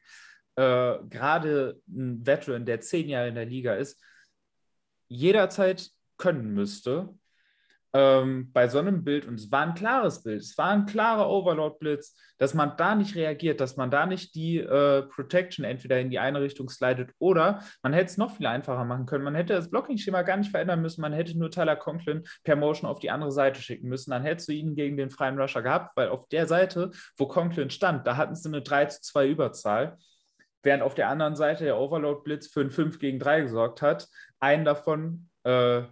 [0.56, 4.02] äh, gerade ein Veteran, der zehn Jahre in der Liga ist,
[5.08, 7.14] jederzeit können müsste
[7.96, 11.30] ähm, bei so einem Bild, und es war ein klares Bild, es war ein klarer
[11.30, 16.10] Overload-Blitz, dass man da nicht reagiert, dass man da nicht die äh, Protection entweder in
[16.10, 19.24] die eine Richtung slidet oder man hätte es noch viel einfacher machen können.
[19.24, 22.90] Man hätte das Blocking-Schema gar nicht verändern müssen, man hätte nur Tyler Conklin per Motion
[22.90, 24.10] auf die andere Seite schicken müssen.
[24.10, 27.70] Dann hättest du ihn gegen den freien Rusher gehabt, weil auf der Seite, wo Conklin
[27.70, 29.96] stand, da hatten sie eine 3 zu 2 Überzahl
[30.62, 34.08] während auf der anderen Seite der Overload-Blitz für ein 5 gegen 3 gesorgt hat.
[34.40, 35.84] Einen davon äh,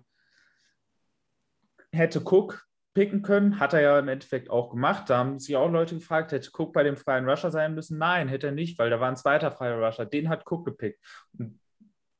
[1.95, 5.11] hätte Cook picken können, hat er ja im Endeffekt auch gemacht.
[5.11, 7.99] Da haben sich auch Leute gefragt, hätte Cook bei dem freien Rusher sein müssen?
[7.99, 10.07] Nein, hätte er nicht, weil da war ein zweiter freier Rusher.
[10.07, 11.01] Den hat Cook gepickt.
[11.37, 11.59] Und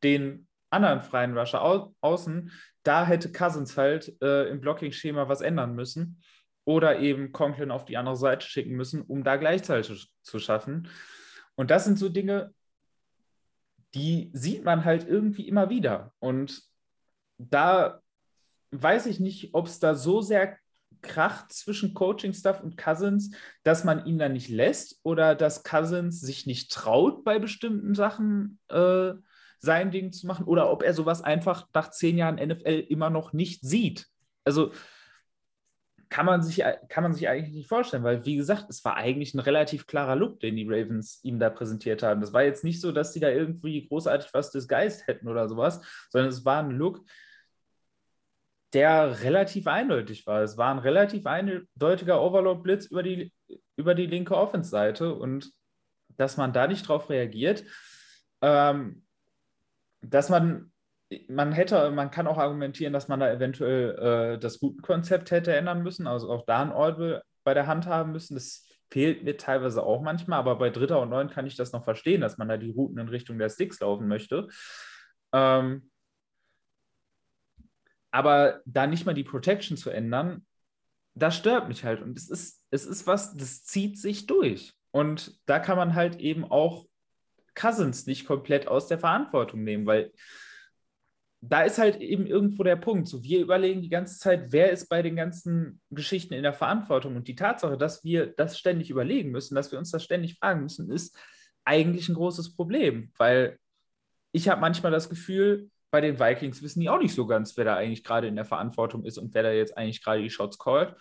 [0.03, 2.51] den anderen freien Rusher au außen,
[2.83, 6.21] da hätte Cousins halt äh, im Blocking-Schema was ändern müssen
[6.65, 10.89] oder eben Conklin auf die andere Seite schicken müssen, um da gleichzeitig zu schaffen.
[11.55, 12.53] Und das sind so Dinge,
[13.95, 16.13] die sieht man halt irgendwie immer wieder.
[16.19, 16.63] Und
[17.39, 18.01] da
[18.83, 20.57] weiß ich nicht, ob es da so sehr
[21.03, 23.31] kracht zwischen Coaching-Staff und Cousins,
[23.63, 28.59] dass man ihn da nicht lässt oder dass Cousins sich nicht traut, bei bestimmten Sachen
[28.69, 29.13] äh,
[29.59, 33.33] sein Ding zu machen oder ob er sowas einfach nach zehn Jahren NFL immer noch
[33.33, 34.07] nicht sieht.
[34.45, 34.73] Also
[36.11, 39.35] kann man sich, kann man sich eigentlich nicht vorstellen, weil wie gesagt, es war eigentlich
[39.35, 42.21] ein relativ klarer Look, den die Ravens ihm da präsentiert haben.
[42.21, 45.49] Das war jetzt nicht so, dass sie da irgendwie großartig was des Geist hätten oder
[45.49, 47.05] sowas, sondern es war ein Look,
[48.75, 50.43] der relativ eindeutig war.
[50.43, 53.33] Es war ein relativ eindeutiger Overload-Blitz über die,
[53.77, 55.53] über die linke Offense-Seite und
[56.17, 57.65] dass man da nicht drauf reagiert,
[58.43, 59.05] ähm,
[60.01, 60.73] dass man,
[61.29, 65.83] man hätte, man kann auch argumentieren, dass man da eventuell äh, das Routenkonzept hätte ändern
[65.83, 68.35] müssen, also auch da ein Audible bei der Hand haben müssen.
[68.35, 71.85] Das fehlt mir teilweise auch manchmal, aber bei Dritter und Neun kann ich das noch
[71.85, 74.49] verstehen, dass man da die Routen in Richtung der Sticks laufen möchte.
[75.33, 75.91] Ähm,
[78.15, 80.47] aber da nicht mal die Protection zu ändern,
[81.15, 82.01] das stört mich halt.
[82.01, 84.73] Und es ist, es ist was, das zieht sich durch.
[84.93, 86.87] Und da kann man halt eben auch
[87.57, 90.13] Cousins nicht komplett aus der Verantwortung nehmen, weil
[91.41, 93.09] da ist halt eben irgendwo der Punkt.
[93.09, 97.17] So, wir überlegen die ganze Zeit, wer ist bei den ganzen Geschichten in der Verantwortung.
[97.17, 100.63] Und die Tatsache, dass wir das ständig überlegen müssen, dass wir uns das ständig fragen
[100.63, 101.19] müssen, ist
[101.65, 103.59] eigentlich ein großes Problem, weil
[104.31, 107.65] ich habe manchmal das Gefühl, bei den Vikings wissen die auch nicht so ganz, wer
[107.65, 110.59] da eigentlich gerade in der Verantwortung ist und wer da jetzt eigentlich gerade die Shots
[110.59, 110.97] callt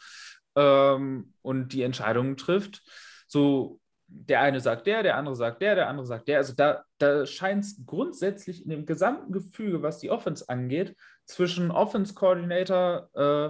[0.55, 2.83] ähm, und die Entscheidungen trifft.
[3.25, 6.37] So, der eine sagt der, der andere sagt der, der andere sagt der.
[6.37, 11.71] Also da, da scheint es grundsätzlich in dem gesamten Gefüge, was die Offense angeht, zwischen
[11.71, 13.49] Offense Coordinator, äh,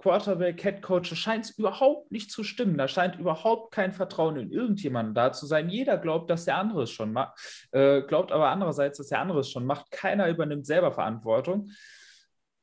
[0.00, 2.78] Quarterback, Head Coach, scheint es überhaupt nicht zu stimmen.
[2.78, 5.68] Da scheint überhaupt kein Vertrauen in irgendjemanden da zu sein.
[5.68, 9.40] Jeder glaubt, dass der andere es schon macht, äh, glaubt aber andererseits, dass der andere
[9.40, 9.90] es schon macht.
[9.90, 11.70] Keiner übernimmt selber Verantwortung.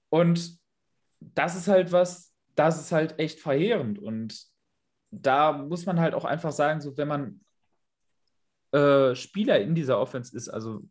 [0.09, 0.57] Und
[1.19, 3.99] das ist halt was, das ist halt echt verheerend.
[3.99, 4.41] Und
[5.11, 7.41] da muss man halt auch einfach sagen, so wenn man
[8.71, 10.81] äh, Spieler in dieser Offense ist, also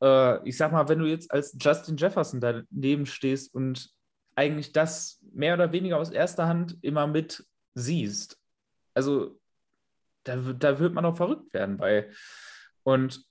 [0.00, 3.95] äh, ich sag mal, wenn du jetzt als Justin Jefferson daneben stehst und
[4.36, 7.44] eigentlich das mehr oder weniger aus erster Hand immer mit
[7.74, 8.38] siehst.
[8.94, 9.40] Also
[10.24, 12.10] da, da wird man auch verrückt werden bei.
[12.82, 13.24] Und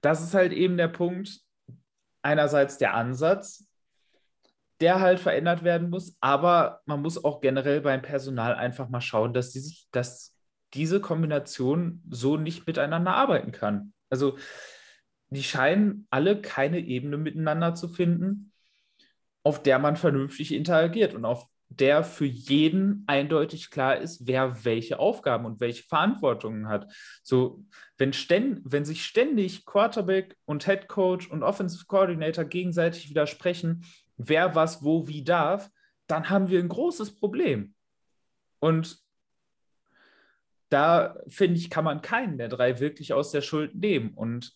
[0.00, 1.40] das ist halt eben der Punkt,
[2.22, 3.66] einerseits der Ansatz,
[4.80, 9.34] der halt verändert werden muss, aber man muss auch generell beim Personal einfach mal schauen,
[9.34, 10.36] dass, dieses, dass
[10.74, 13.92] diese Kombination so nicht miteinander arbeiten kann.
[14.08, 14.38] Also
[15.30, 18.47] die scheinen alle keine Ebene miteinander zu finden
[19.42, 24.98] auf der man vernünftig interagiert und auf der für jeden eindeutig klar ist, wer welche
[24.98, 26.90] Aufgaben und welche Verantwortungen hat.
[27.22, 27.64] So,
[27.98, 33.84] wenn, ständ, wenn sich ständig Quarterback und Head Coach und Offensive Coordinator gegenseitig widersprechen,
[34.16, 35.70] wer was wo wie darf,
[36.06, 37.74] dann haben wir ein großes Problem.
[38.60, 38.98] Und
[40.70, 44.14] da finde ich, kann man keinen der drei wirklich aus der Schuld nehmen.
[44.14, 44.54] Und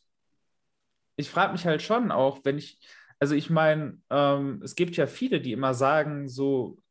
[1.17, 2.79] ich frage mich halt schon auch, wenn ich,
[3.23, 6.83] also ich meine, ähm, es gibt ja viele, die immer sagen, so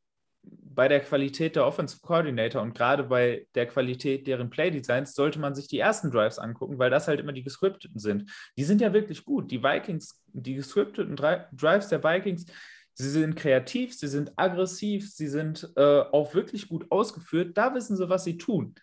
[0.44, 5.56] bei der Qualität der Offensive Coordinator und gerade bei der Qualität deren Playdesigns sollte man
[5.56, 8.32] sich die ersten Drives angucken, weil das halt immer die gescripteten sind.
[8.56, 9.52] Die sind ja wirklich gut.
[9.52, 12.46] Die Vikings, die gescripteten Drives der Vikings,
[12.94, 17.58] sie sind kreativ, sie sind aggressiv, sie sind äh, auch wirklich gut ausgeführt.
[17.58, 18.76] Da wissen sie, was sie tun.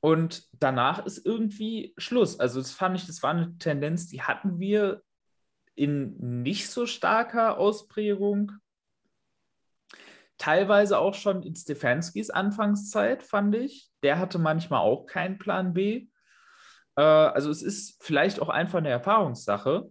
[0.00, 2.40] Und danach ist irgendwie Schluss.
[2.40, 5.04] Also das fand ich, das war eine Tendenz, die hatten wir
[5.76, 8.52] in nicht so starker Ausprägung.
[10.38, 13.90] Teilweise auch schon in Stefanskis Anfangszeit, fand ich.
[14.02, 16.08] Der hatte manchmal auch keinen Plan B.
[16.96, 19.88] Äh, also es ist vielleicht auch einfach eine Erfahrungssache,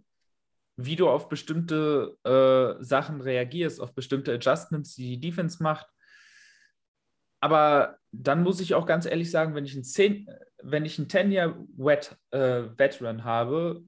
[0.76, 5.88] wie du auf bestimmte äh, Sachen reagierst, auf bestimmte Adjustments, die die Defense macht.
[7.40, 10.28] Aber dann muss ich auch ganz ehrlich sagen, wenn ich einen 10,
[10.64, 13.84] wenn ich einen 10-Year-Veteran äh, habe,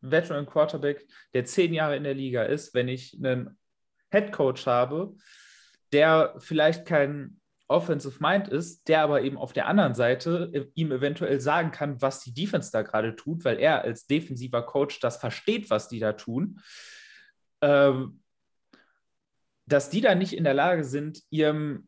[0.00, 3.58] Veteran Quarterback, der zehn Jahre in der Liga ist, wenn ich einen
[4.10, 5.14] Head Coach habe,
[5.92, 11.40] der vielleicht kein Offensive Mind ist, der aber eben auf der anderen Seite ihm eventuell
[11.40, 15.68] sagen kann, was die Defense da gerade tut, weil er als defensiver Coach das versteht,
[15.68, 16.60] was die da tun.
[17.60, 18.22] Ähm,
[19.66, 21.87] dass die da nicht in der Lage sind, ihrem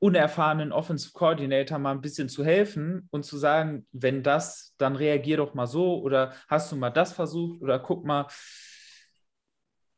[0.00, 5.36] unerfahrenen Offensive Coordinator mal ein bisschen zu helfen und zu sagen, wenn das, dann reagier
[5.36, 8.26] doch mal so oder hast du mal das versucht oder guck mal,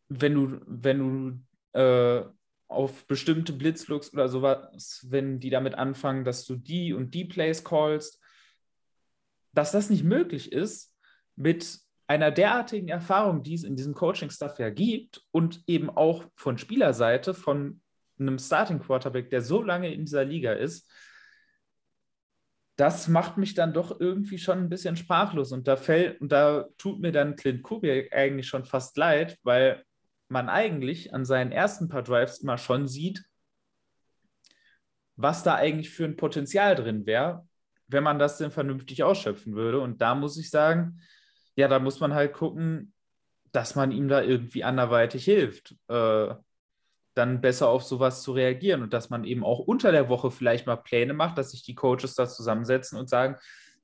[0.09, 0.99] wenn du, wenn
[1.73, 2.25] du äh,
[2.69, 7.63] auf bestimmte Blitzlooks oder sowas, wenn die damit anfangen, dass du die und die Plays
[7.63, 8.21] callst,
[9.53, 10.97] dass das nicht möglich ist
[11.37, 11.79] mit
[12.09, 17.35] einer derartigen Erfahrung, die es in diesem Coaching-Stuff ja gibt und eben auch von Spielerseite,
[17.35, 17.82] von
[18.23, 20.91] einem Starting Quarterback, der so lange in dieser Liga ist,
[22.77, 25.53] das macht mich dann doch irgendwie schon ein bisschen sprachlos.
[25.53, 29.85] Und da fällt, und da tut mir dann Clint Kubiak eigentlich schon fast leid, weil
[30.29, 33.25] man eigentlich an seinen ersten paar Drives immer schon sieht,
[35.17, 37.47] was da eigentlich für ein Potenzial drin wäre,
[37.89, 39.81] wenn man das denn vernünftig ausschöpfen würde.
[39.81, 41.01] Und da muss ich sagen,
[41.55, 42.95] ja, da muss man halt gucken,
[43.53, 46.35] dass man ihm da irgendwie anderweitig hilft, äh,
[47.15, 50.67] dann besser auf sowas zu reagieren und dass man eben auch unter der Woche vielleicht
[50.67, 53.37] mal Pläne macht, dass sich die Coaches da zusammensetzen und sagen,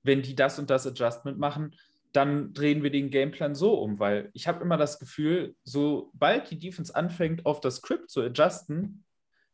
[0.03, 1.75] wenn die das und das Adjustment machen,
[2.13, 6.59] dann drehen wir den Gameplan so um, weil ich habe immer das Gefühl, sobald die
[6.59, 9.05] Defense anfängt, auf das Script zu adjusten,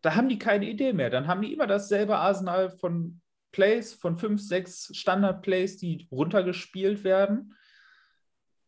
[0.03, 1.11] da haben die keine Idee mehr.
[1.11, 3.21] Dann haben die immer dasselbe Arsenal von
[3.53, 7.55] Plays, von fünf, sechs Standard-Plays, die runtergespielt werden.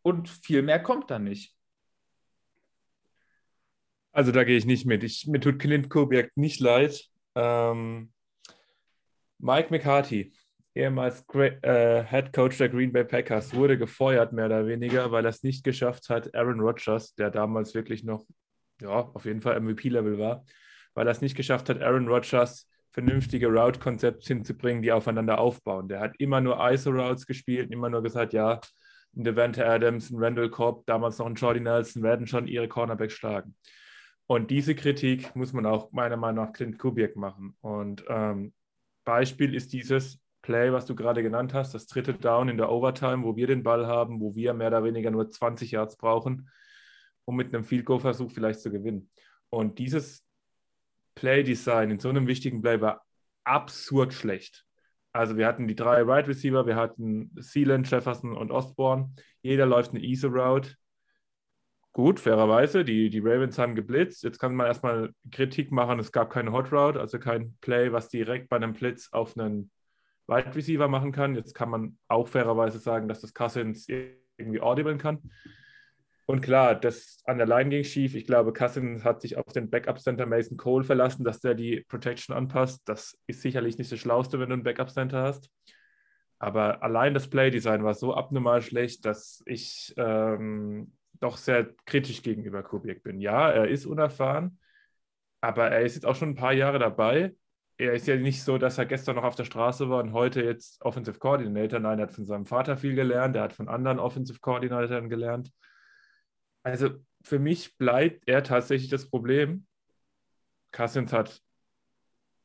[0.02, 1.55] Und viel mehr kommt da nicht.
[4.16, 5.04] Also da gehe ich nicht mit.
[5.04, 7.04] Ich, mir tut Clint Kubiak nicht leid.
[7.34, 8.10] Ähm,
[9.38, 10.32] Mike McCarthy
[10.74, 15.28] ehemals äh, Head Coach der Green Bay Packers, wurde gefeuert, mehr oder weniger, weil er
[15.28, 18.24] es nicht geschafft hat, Aaron Rodgers, der damals wirklich noch,
[18.80, 20.46] ja, auf jeden Fall MVP-Level war,
[20.94, 25.88] weil er es nicht geschafft hat, Aaron Rodgers vernünftige Route-Konzepte hinzubringen, die aufeinander aufbauen.
[25.88, 28.62] Der hat immer nur ISO-Routes gespielt, immer nur gesagt, ja,
[29.14, 33.12] ein Devante Adams, ein Randall Cobb, damals noch ein Jordy Nelson, werden schon ihre Cornerbacks
[33.12, 33.54] schlagen.
[34.26, 37.56] Und diese Kritik muss man auch meiner Meinung nach Clint Kubiak machen.
[37.60, 38.52] Und ähm,
[39.04, 43.24] Beispiel ist dieses, Play, was du gerade genannt hast, das dritte Down in der Overtime,
[43.24, 46.48] wo wir den Ball haben, wo wir mehr oder weniger nur 20 Yards brauchen,
[47.24, 49.10] um mit einem Field Goal Versuch vielleicht zu gewinnen.
[49.50, 50.24] Und dieses
[51.16, 53.04] Play Design in so einem wichtigen Play war
[53.42, 54.64] absurd schlecht.
[55.12, 59.14] Also wir hatten die drei Right Receiver, wir hatten Sealand, Jefferson und Osborne.
[59.42, 60.76] Jeder läuft eine Easy Route.
[61.96, 64.22] Gut, fairerweise, die, die Ravens haben geblitzt.
[64.22, 68.10] Jetzt kann man erstmal Kritik machen, es gab keine Hot Route, also kein Play, was
[68.10, 69.70] direkt bei einem Blitz auf einen
[70.26, 71.34] Wide Receiver machen kann.
[71.34, 75.22] Jetzt kann man auch fairerweise sagen, dass das Cousins irgendwie audiblen kann.
[76.26, 78.14] Und klar, das an der Line ging schief.
[78.14, 82.36] Ich glaube, Cousins hat sich auf den Backup-Center Mason Cole verlassen, dass der die Protection
[82.36, 82.82] anpasst.
[82.84, 85.48] Das ist sicherlich nicht das Schlauste, wenn du einen Backup-Center hast.
[86.38, 92.62] Aber allein das Play-Design war so abnormal schlecht, dass ich ähm, doch sehr kritisch gegenüber
[92.62, 93.20] Kubiak bin.
[93.20, 94.58] Ja, er ist unerfahren,
[95.40, 97.34] aber er ist jetzt auch schon ein paar Jahre dabei
[97.78, 100.42] er ist ja nicht so, dass er gestern noch auf der Straße war und heute
[100.42, 101.78] jetzt Offensive Coordinator.
[101.78, 105.52] Nein, er hat von seinem Vater viel gelernt, er hat von anderen Offensive Coordinatoren gelernt.
[106.62, 106.90] Also
[107.22, 109.66] für mich bleibt er tatsächlich das Problem.
[110.72, 111.42] Cousins hat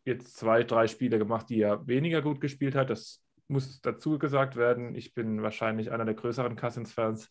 [0.04, 2.90] jetzt zwei, drei Spiele gemacht, die er weniger gut gespielt hat.
[2.90, 4.96] Das muss dazu gesagt werden.
[4.96, 7.30] Ich bin wahrscheinlich einer der größeren Cousins-Fans,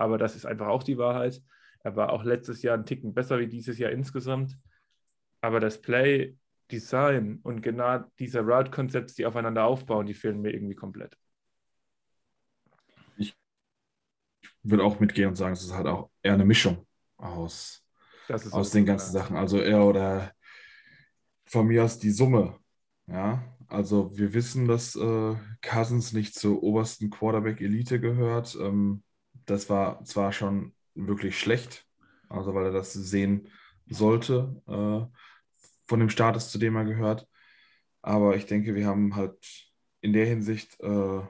[0.00, 1.42] aber das ist einfach auch die Wahrheit.
[1.80, 4.58] Er war auch letztes Jahr ein Ticken besser wie dieses Jahr insgesamt.
[5.42, 6.36] Aber das Play
[6.72, 11.18] Design und genau diese Route-Konzepte, die aufeinander aufbauen, die fehlen mir irgendwie komplett.
[13.18, 13.36] Ich
[14.62, 16.86] würde auch mitgehen und sagen, es ist halt auch eher eine Mischung
[17.18, 17.84] aus,
[18.52, 19.12] aus den ganzen.
[19.12, 19.36] Sachen.
[19.36, 20.32] Also er oder
[21.44, 22.58] von mir aus die Summe.
[23.06, 28.56] Ja, also wir wissen, dass äh, Cousins nicht zur obersten Quarterback-Elite gehört.
[28.58, 29.02] Ähm,
[29.50, 31.86] das war zwar schon wirklich schlecht,
[32.28, 33.48] also weil er das sehen
[33.88, 34.62] sollte.
[34.68, 35.16] Äh,
[35.86, 37.28] von dem Status, zu dem er gehört.
[38.02, 39.36] Aber ich denke, wir haben halt
[40.00, 41.20] in der Hinsicht äh,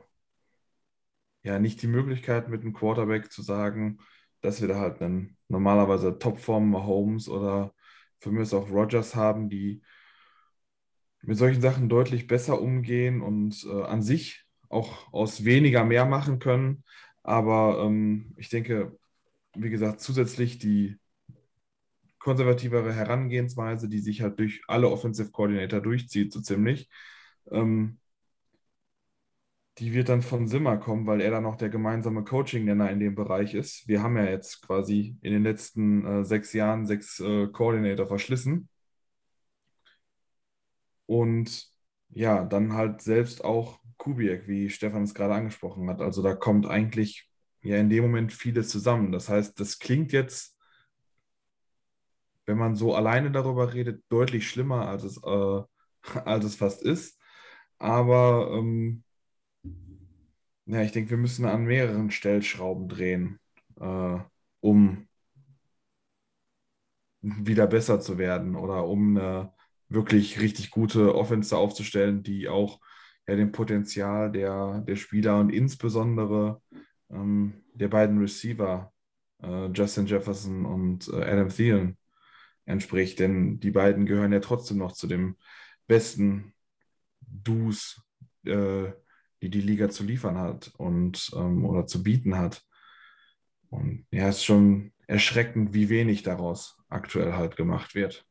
[1.43, 3.99] ja nicht die Möglichkeit mit einem Quarterback zu sagen,
[4.43, 7.75] dass wir da halt einen normalerweise Topform Mahomes oder
[8.21, 9.83] für mich auch Rogers haben, die
[11.23, 16.39] mit solchen Sachen deutlich besser umgehen und äh, an sich auch aus weniger mehr machen
[16.39, 16.85] können.
[17.23, 18.99] Aber ähm, ich denke,
[19.55, 20.99] wie gesagt, zusätzlich die
[22.19, 26.89] konservativere Herangehensweise, die sich halt durch alle Offensive Coordinator durchzieht, so ziemlich,
[27.51, 27.99] ähm,
[29.79, 33.15] die wird dann von Simmer kommen, weil er dann auch der gemeinsame Coaching-Nenner in dem
[33.15, 33.89] Bereich ist.
[33.89, 38.69] Wir haben ja jetzt quasi in den letzten äh, sechs Jahren sechs äh, Coordinator verschlissen.
[41.07, 41.69] Und
[42.11, 46.01] ja, dann halt selbst auch Kubiak, wie Stefan es gerade angesprochen hat.
[46.01, 47.29] Also da kommt eigentlich
[47.63, 49.13] ja in dem Moment vieles zusammen.
[49.13, 50.59] Das heißt, das klingt jetzt,
[52.47, 55.63] wenn man so alleine darüber redet, deutlich schlimmer, als es, äh,
[56.25, 57.21] als es fast ist.
[57.79, 59.05] Aber ähm,
[60.65, 63.39] ja, ich denke, wir müssen an mehreren Stellschrauben drehen,
[63.79, 64.19] äh,
[64.61, 65.09] um
[67.21, 69.53] wieder besser zu werden oder um eine
[69.91, 72.81] wirklich richtig gute Offense aufzustellen, die auch
[73.29, 76.61] ja, dem Potenzial der, der Spieler und insbesondere
[77.11, 78.93] ähm, der beiden Receiver,
[79.43, 81.99] äh, Justin Jefferson und äh, Adam Thielen,
[82.65, 83.19] entspricht.
[83.19, 85.37] Denn die beiden gehören ja trotzdem noch zu dem
[85.87, 86.55] besten
[87.21, 88.03] Dus,
[88.45, 88.93] äh,
[89.43, 92.63] die die Liga zu liefern hat und ähm, oder zu bieten hat.
[93.71, 98.27] Und ja, es ist schon erschreckend, wie wenig daraus aktuell halt gemacht wird.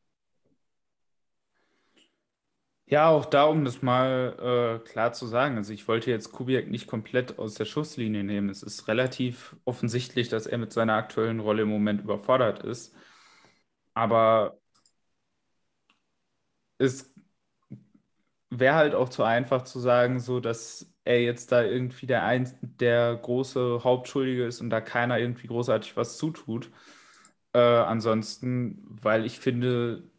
[2.90, 5.56] Ja, auch da, um das mal äh, klar zu sagen.
[5.56, 8.48] Also ich wollte jetzt Kubiak nicht komplett aus der Schusslinie nehmen.
[8.48, 12.92] Es ist relativ offensichtlich, dass er mit seiner aktuellen Rolle im Moment überfordert ist.
[13.94, 14.58] Aber
[16.78, 17.12] es
[18.50, 22.52] wäre halt auch zu einfach zu sagen, so dass er jetzt da irgendwie der, ein,
[22.62, 26.70] der große Hauptschuldige ist und da keiner irgendwie großartig was zutut.
[27.54, 30.09] Äh, ansonsten, weil ich finde,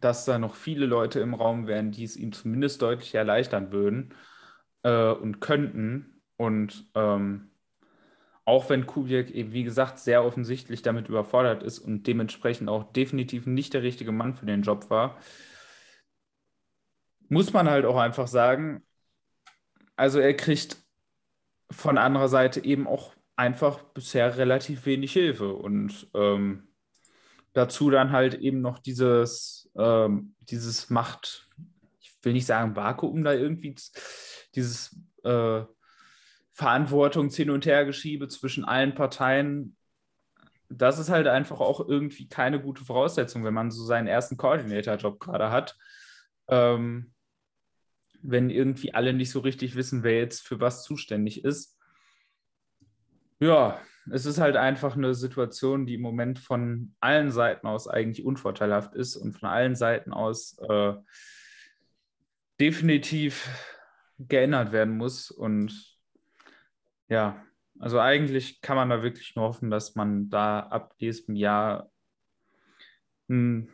[0.00, 4.14] dass da noch viele Leute im Raum wären, die es ihm zumindest deutlich erleichtern würden
[4.82, 6.22] äh, und könnten.
[6.36, 7.50] Und ähm,
[8.44, 13.46] auch wenn Kubiak eben, wie gesagt, sehr offensichtlich damit überfordert ist und dementsprechend auch definitiv
[13.46, 15.18] nicht der richtige Mann für den Job war,
[17.28, 18.84] muss man halt auch einfach sagen,
[19.96, 20.76] also er kriegt
[21.70, 26.68] von anderer Seite eben auch einfach bisher relativ wenig Hilfe und ähm,
[27.52, 31.48] dazu dann halt eben noch dieses, ähm, dieses Macht,
[32.00, 33.74] ich will nicht sagen Vakuum da irgendwie,
[34.54, 35.62] dieses äh,
[36.52, 39.76] Verantwortungs hin und her geschiebe zwischen allen Parteien.
[40.68, 45.20] Das ist halt einfach auch irgendwie keine gute Voraussetzung, wenn man so seinen ersten Coordinator-Job
[45.20, 45.76] gerade hat.
[46.48, 47.12] Ähm,
[48.22, 51.78] wenn irgendwie alle nicht so richtig wissen, wer jetzt für was zuständig ist.
[53.38, 58.24] Ja, es ist halt einfach eine Situation, die im Moment von allen Seiten aus eigentlich
[58.24, 60.94] unvorteilhaft ist und von allen Seiten aus äh,
[62.60, 63.48] definitiv
[64.18, 65.30] geändert werden muss.
[65.30, 65.98] Und
[67.08, 67.44] ja,
[67.78, 71.90] also eigentlich kann man da wirklich nur hoffen, dass man da ab diesem Jahr
[73.28, 73.72] ein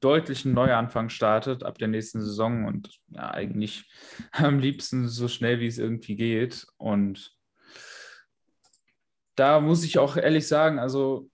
[0.00, 3.90] deutlichen Neuanfang startet ab der nächsten Saison und ja, eigentlich
[4.32, 6.66] am liebsten so schnell wie es irgendwie geht.
[6.76, 7.36] Und
[9.40, 11.30] da muss ich auch ehrlich sagen, also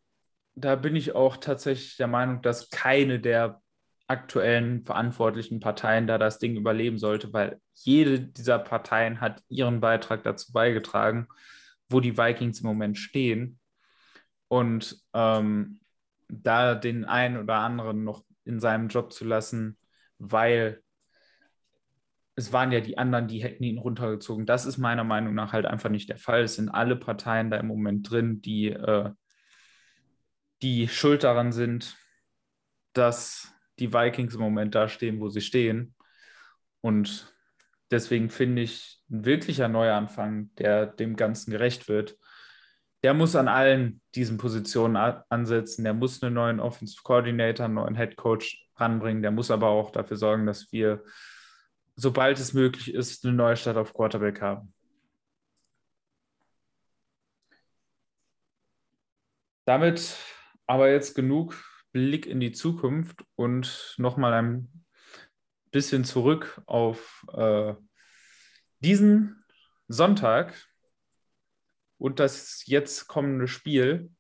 [0.55, 3.61] da bin ich auch tatsächlich der Meinung, dass keine der
[4.07, 10.23] aktuellen verantwortlichen Parteien da das Ding überleben sollte, weil jede dieser Parteien hat ihren Beitrag
[10.23, 11.27] dazu beigetragen,
[11.89, 13.59] wo die Vikings im Moment stehen.
[14.47, 15.81] Und ähm,
[16.29, 19.77] da den einen oder anderen noch in seinem Job zu lassen,
[20.19, 20.81] weil
[22.37, 24.45] es waren ja die anderen, die hätten ihn runtergezogen.
[24.45, 26.43] Das ist meiner Meinung nach halt einfach nicht der Fall.
[26.43, 29.11] Es sind alle Parteien da im Moment drin, die, äh,
[30.63, 31.97] die schuld daran sind,
[32.93, 35.95] dass die Vikings im Moment da stehen, wo sie stehen.
[36.83, 37.35] Und
[37.91, 42.19] deswegen finde ich, ein wirklicher Neuanfang, der dem Ganzen gerecht wird,
[43.03, 45.85] der muss an allen diesen Positionen ansetzen.
[45.85, 49.23] Der muss einen neuen Offensive Coordinator, einen neuen Head Coach ranbringen.
[49.23, 51.03] Der muss aber auch dafür sorgen, dass wir,
[51.97, 54.73] sobald es möglich ist, eine neue Stadt auf Quarterback haben.
[59.65, 60.17] Damit
[60.67, 61.57] aber jetzt genug
[61.93, 64.85] Blick in die Zukunft und nochmal ein
[65.73, 67.75] bisschen zurück auf äh,
[68.81, 69.45] diesen
[69.89, 70.55] Sonntag,
[71.99, 74.11] und das jetzt kommende Spiel.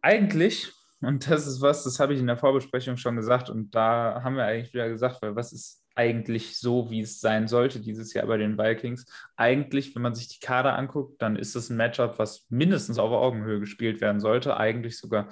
[0.00, 0.72] Eigentlich,
[1.02, 4.36] und das ist was, das habe ich in der Vorbesprechung schon gesagt, und da haben
[4.36, 8.26] wir eigentlich wieder gesagt, weil was ist eigentlich so, wie es sein sollte dieses Jahr
[8.26, 9.04] bei den Vikings.
[9.36, 13.12] Eigentlich, wenn man sich die Kader anguckt, dann ist es ein Matchup, was mindestens auf
[13.12, 14.56] Augenhöhe gespielt werden sollte.
[14.56, 15.28] Eigentlich sogar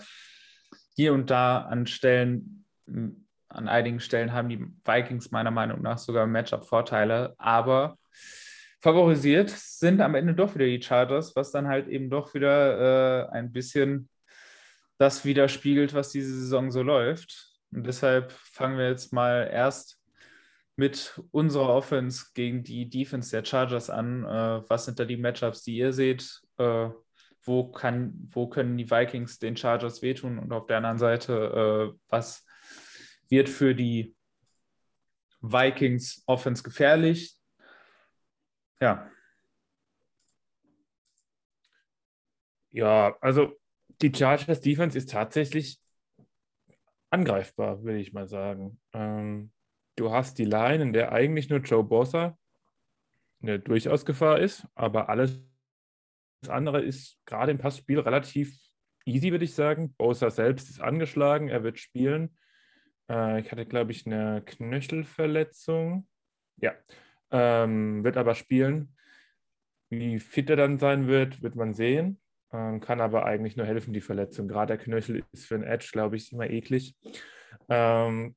[0.94, 6.26] hier und da an Stellen, an einigen Stellen haben die Vikings meiner Meinung nach sogar
[6.26, 7.96] Matchup-Vorteile, aber
[8.82, 13.30] favorisiert sind am Ende doch wieder die Chargers, was dann halt eben doch wieder äh,
[13.30, 14.08] ein bisschen
[15.00, 17.56] das widerspiegelt, was diese Saison so läuft.
[17.72, 19.98] Und deshalb fangen wir jetzt mal erst
[20.76, 24.24] mit unserer Offense gegen die Defense der Chargers an.
[24.24, 26.42] Äh, was sind da die Matchups, die ihr seht?
[26.58, 26.90] Äh,
[27.42, 30.38] wo, kann, wo können die Vikings den Chargers wehtun?
[30.38, 32.44] Und auf der anderen Seite, äh, was
[33.30, 34.14] wird für die
[35.40, 37.38] Vikings Offense gefährlich?
[38.82, 39.10] Ja.
[42.72, 43.59] Ja, also
[44.02, 45.80] die Chargers Defense ist tatsächlich
[47.10, 48.80] angreifbar, würde ich mal sagen.
[48.92, 49.52] Ähm,
[49.96, 52.38] du hast die Line, in der eigentlich nur Joe Bossa
[53.42, 55.40] eine durchaus Gefahr ist, aber alles
[56.48, 58.56] andere ist gerade im Passspiel relativ
[59.04, 59.94] easy, würde ich sagen.
[59.94, 62.36] Bosa selbst ist angeschlagen, er wird spielen.
[63.10, 66.06] Äh, ich hatte, glaube ich, eine Knöchelverletzung.
[66.56, 66.74] Ja,
[67.30, 68.96] ähm, wird aber spielen.
[69.88, 72.20] Wie fit er dann sein wird, wird man sehen.
[72.52, 74.48] Ähm, kann aber eigentlich nur helfen, die Verletzung.
[74.48, 76.96] Gerade der Knöchel ist für einen Edge, glaube ich, immer eklig.
[77.68, 78.34] Ähm,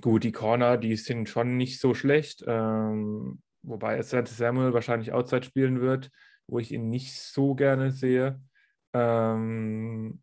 [0.00, 2.44] gut, die Corner, die sind schon nicht so schlecht.
[2.46, 6.10] Ähm, wobei Asante Samuel wahrscheinlich Outside spielen wird,
[6.48, 8.40] wo ich ihn nicht so gerne sehe.
[8.92, 10.20] Ähm,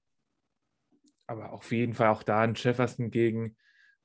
[1.28, 3.56] aber auf jeden Fall auch da ein Jefferson gegen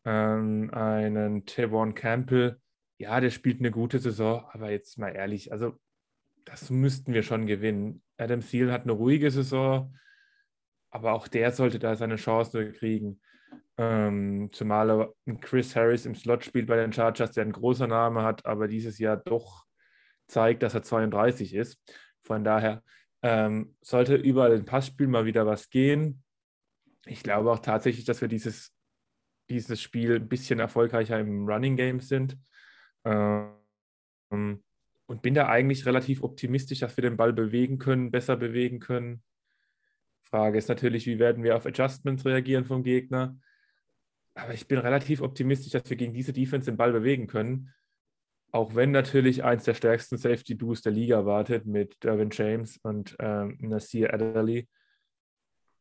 [0.04, 2.60] ähm, einen Tevon Campbell.
[2.98, 5.76] Ja, der spielt eine gute Saison, aber jetzt mal ehrlich, also
[6.46, 8.02] das müssten wir schon gewinnen.
[8.16, 9.94] Adam Thiel hat eine ruhige Saison,
[10.90, 13.20] aber auch der sollte da seine Chance kriegen.
[13.76, 18.46] Ähm, zumal Chris Harris im Slot spielt bei den Chargers, der ein großer Name hat,
[18.46, 19.66] aber dieses Jahr doch
[20.28, 21.78] zeigt, dass er 32 ist.
[22.22, 22.82] Von daher
[23.22, 26.22] ähm, sollte überall im Passspiel mal wieder was gehen.
[27.06, 28.72] Ich glaube auch tatsächlich, dass wir dieses,
[29.50, 32.38] dieses Spiel ein bisschen erfolgreicher im Running Game sind.
[33.04, 34.64] Ähm,
[35.06, 39.22] und bin da eigentlich relativ optimistisch, dass wir den Ball bewegen können, besser bewegen können.
[40.22, 43.38] Frage ist natürlich, wie werden wir auf Adjustments reagieren vom Gegner?
[44.34, 47.72] Aber ich bin relativ optimistisch, dass wir gegen diese Defense den Ball bewegen können.
[48.50, 53.56] Auch wenn natürlich eins der stärksten Safety-Duos der Liga wartet mit Derwin James und ähm,
[53.60, 54.68] Nasir Adderley.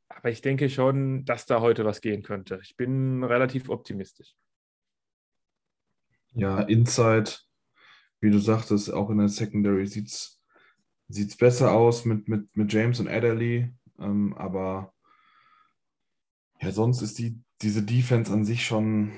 [0.07, 2.59] Aber ich denke schon, dass da heute was gehen könnte.
[2.63, 4.35] Ich bin relativ optimistisch.
[6.33, 7.31] Ja, Inside
[8.25, 12.99] wie du sagtest, auch in der Secondary sieht es besser aus mit, mit, mit James
[12.99, 13.71] und Adderley.
[13.99, 14.93] Ähm, aber
[16.59, 19.11] ja, sonst ist die, diese Defense an sich schon,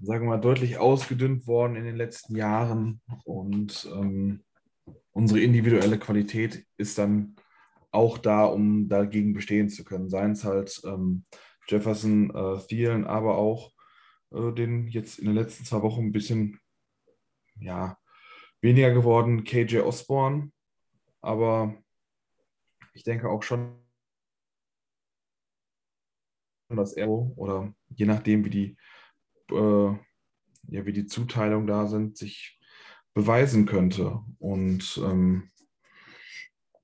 [0.00, 3.02] sagen wir mal, deutlich ausgedünnt worden in den letzten Jahren.
[3.24, 4.42] Und ähm,
[5.12, 7.36] unsere individuelle Qualität ist dann
[7.90, 10.08] auch da, um dagegen bestehen zu können.
[10.08, 11.26] Seien es halt ähm,
[11.68, 13.72] Jefferson, äh, Thielen, aber auch
[14.32, 16.58] äh, den jetzt in den letzten zwei Wochen ein bisschen
[17.60, 17.98] ja,
[18.60, 20.52] weniger geworden, KJ Osborne.
[21.20, 21.74] Aber
[22.94, 23.76] ich denke auch schon,
[26.68, 28.76] dass er oder je nachdem, wie die,
[29.50, 29.92] äh,
[30.70, 32.58] ja, wie die Zuteilung da sind, sich
[33.14, 34.20] beweisen könnte.
[34.38, 35.50] Und ähm,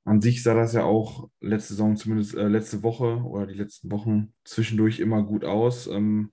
[0.04, 3.90] an sich sah das ja auch letzte Saison, zumindest äh, letzte Woche oder die letzten
[3.90, 5.86] Wochen zwischendurch immer gut aus.
[5.86, 6.32] Ähm,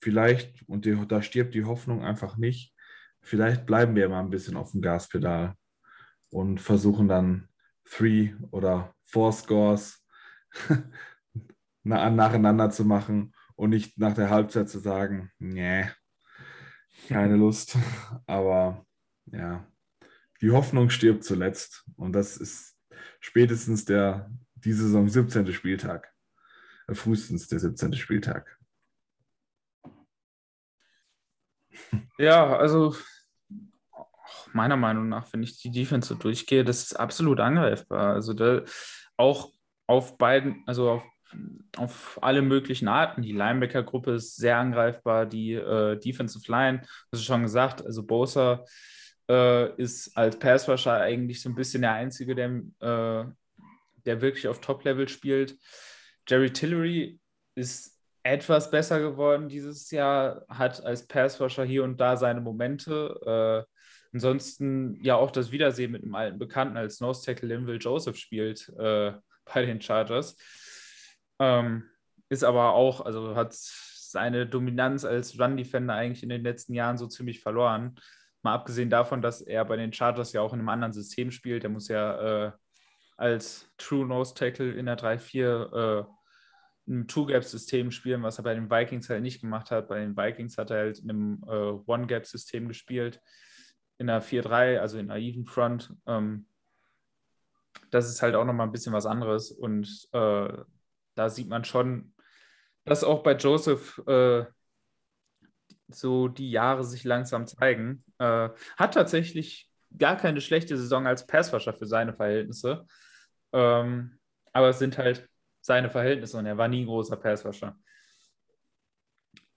[0.00, 2.74] vielleicht, und die, da stirbt die Hoffnung einfach nicht,
[3.22, 5.54] vielleicht bleiben wir mal ein bisschen auf dem Gaspedal
[6.30, 7.48] und versuchen dann
[7.84, 10.04] Three oder Four Scores
[11.82, 15.88] nacheinander zu machen und nicht nach der Halbzeit zu sagen, nee,
[17.08, 17.76] keine Lust.
[18.26, 18.86] Aber
[19.26, 19.66] ja,
[20.40, 22.76] die Hoffnung stirbt zuletzt und das ist
[23.20, 24.30] spätestens der
[24.64, 25.52] diese Saison 17.
[25.52, 26.12] Spieltag.
[26.86, 27.94] Äh, frühestens der 17.
[27.94, 28.58] Spieltag.
[32.18, 32.94] Ja, also
[34.52, 38.14] meiner Meinung nach, wenn ich die Defense so durchgehe, das ist absolut angreifbar.
[38.14, 38.62] Also da,
[39.16, 39.52] auch
[39.86, 41.04] auf beiden, also auf,
[41.76, 43.22] auf alle möglichen Arten.
[43.22, 48.64] Die Linebacker-Gruppe ist sehr angreifbar, die äh, Defensive Line, hast du schon gesagt, also Bosa
[49.28, 52.50] äh, ist als Passrusher eigentlich so ein bisschen der Einzige, der,
[52.80, 53.24] äh,
[54.06, 55.56] der wirklich auf Top-Level spielt.
[56.26, 57.20] Jerry Tillery
[57.54, 57.89] ist
[58.22, 63.66] etwas besser geworden dieses Jahr, hat als Passrusher hier und da seine Momente.
[63.66, 63.72] Äh,
[64.12, 68.68] ansonsten ja auch das Wiedersehen mit einem alten Bekannten als Nose Tackle Linville Joseph spielt
[68.78, 69.12] äh,
[69.54, 70.36] bei den Chargers.
[71.38, 71.84] Ähm,
[72.28, 77.06] ist aber auch, also hat seine Dominanz als Run-Defender eigentlich in den letzten Jahren so
[77.06, 77.96] ziemlich verloren.
[78.42, 81.64] Mal abgesehen davon, dass er bei den Chargers ja auch in einem anderen System spielt.
[81.64, 82.52] Er muss ja äh,
[83.16, 86.06] als True Nose Tackle in der 3-4
[86.86, 89.88] im Two-Gap-System spielen, was er bei den Vikings halt nicht gemacht hat.
[89.88, 93.20] Bei den Vikings hat er halt in einem äh, One-Gap-System gespielt,
[93.98, 95.94] in einer 4-3, also in Even Front.
[96.06, 96.46] Ähm,
[97.90, 99.50] das ist halt auch nochmal ein bisschen was anderes.
[99.50, 100.48] Und äh,
[101.14, 102.12] da sieht man schon,
[102.84, 104.44] dass auch bei Joseph äh,
[105.88, 108.04] so die Jahre sich langsam zeigen.
[108.18, 112.86] Äh, hat tatsächlich gar keine schlechte Saison als Passwasher für seine Verhältnisse.
[113.52, 114.18] Ähm,
[114.52, 115.28] aber es sind halt
[115.70, 117.78] seine Verhältnisse und er war nie großer Passwasher.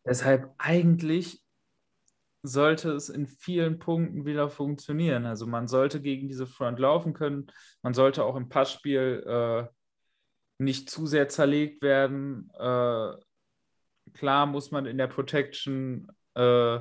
[0.06, 1.44] Deshalb eigentlich
[2.44, 5.26] sollte es in vielen Punkten wieder funktionieren.
[5.26, 7.48] Also man sollte gegen diese Front laufen können.
[7.82, 9.68] Man sollte auch im Passspiel äh,
[10.60, 12.52] nicht zu sehr zerlegt werden.
[12.60, 13.14] Äh,
[14.14, 16.80] klar muss man in der Protection, äh,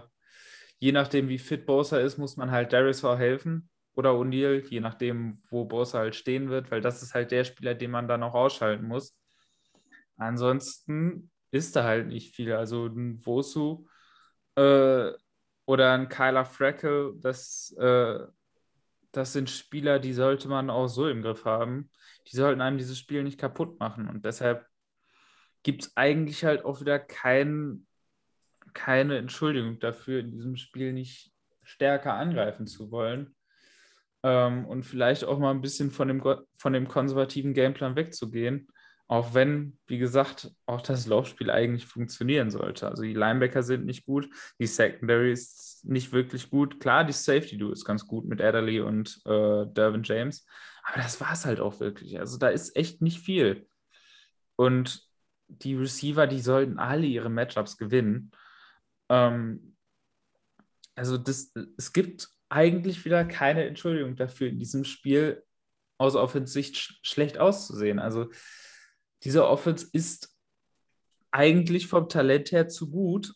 [0.79, 5.39] je nachdem wie fit Bosa ist, muss man halt Darisaw helfen oder O'Neill, je nachdem,
[5.49, 8.35] wo Bosa halt stehen wird, weil das ist halt der Spieler, den man dann auch
[8.35, 9.17] ausschalten muss.
[10.23, 12.53] Ansonsten ist da halt nicht viel.
[12.53, 13.87] Also ein Wosu
[14.57, 15.11] äh,
[15.67, 18.19] oder ein Kyler Freckle, das, äh,
[19.13, 21.91] das sind Spieler, die sollte man auch so im Griff haben.
[22.29, 24.09] Die sollten einem dieses Spiel nicht kaputt machen.
[24.09, 24.67] Und deshalb
[25.63, 27.87] gibt es eigentlich halt auch wieder kein,
[28.75, 33.35] keine Entschuldigung dafür, in diesem Spiel nicht stärker angreifen zu wollen.
[34.23, 36.23] Ähm, und vielleicht auch mal ein bisschen von dem,
[36.57, 38.69] von dem konservativen Gameplan wegzugehen.
[39.13, 42.89] Auch wenn, wie gesagt, auch das Laufspiel eigentlich funktionieren sollte.
[42.89, 44.27] Also die Linebacker sind nicht gut,
[44.59, 46.81] die Secondary ist nicht wirklich gut.
[46.81, 50.47] Klar, die Safety Do ist ganz gut mit Adderley und äh, Dervin James.
[50.83, 52.19] Aber das war es halt auch wirklich.
[52.19, 53.69] Also da ist echt nicht viel.
[54.57, 55.07] Und
[55.49, 58.31] die Receiver, die sollten alle ihre Matchups gewinnen.
[59.11, 59.77] Ähm,
[60.95, 65.45] also das, es gibt eigentlich wieder keine Entschuldigung dafür, in diesem Spiel
[65.99, 67.99] aus Offensicht sch schlecht auszusehen.
[67.99, 68.31] Also
[69.25, 70.37] diese Offense ist
[71.31, 73.35] eigentlich vom Talent her zu gut,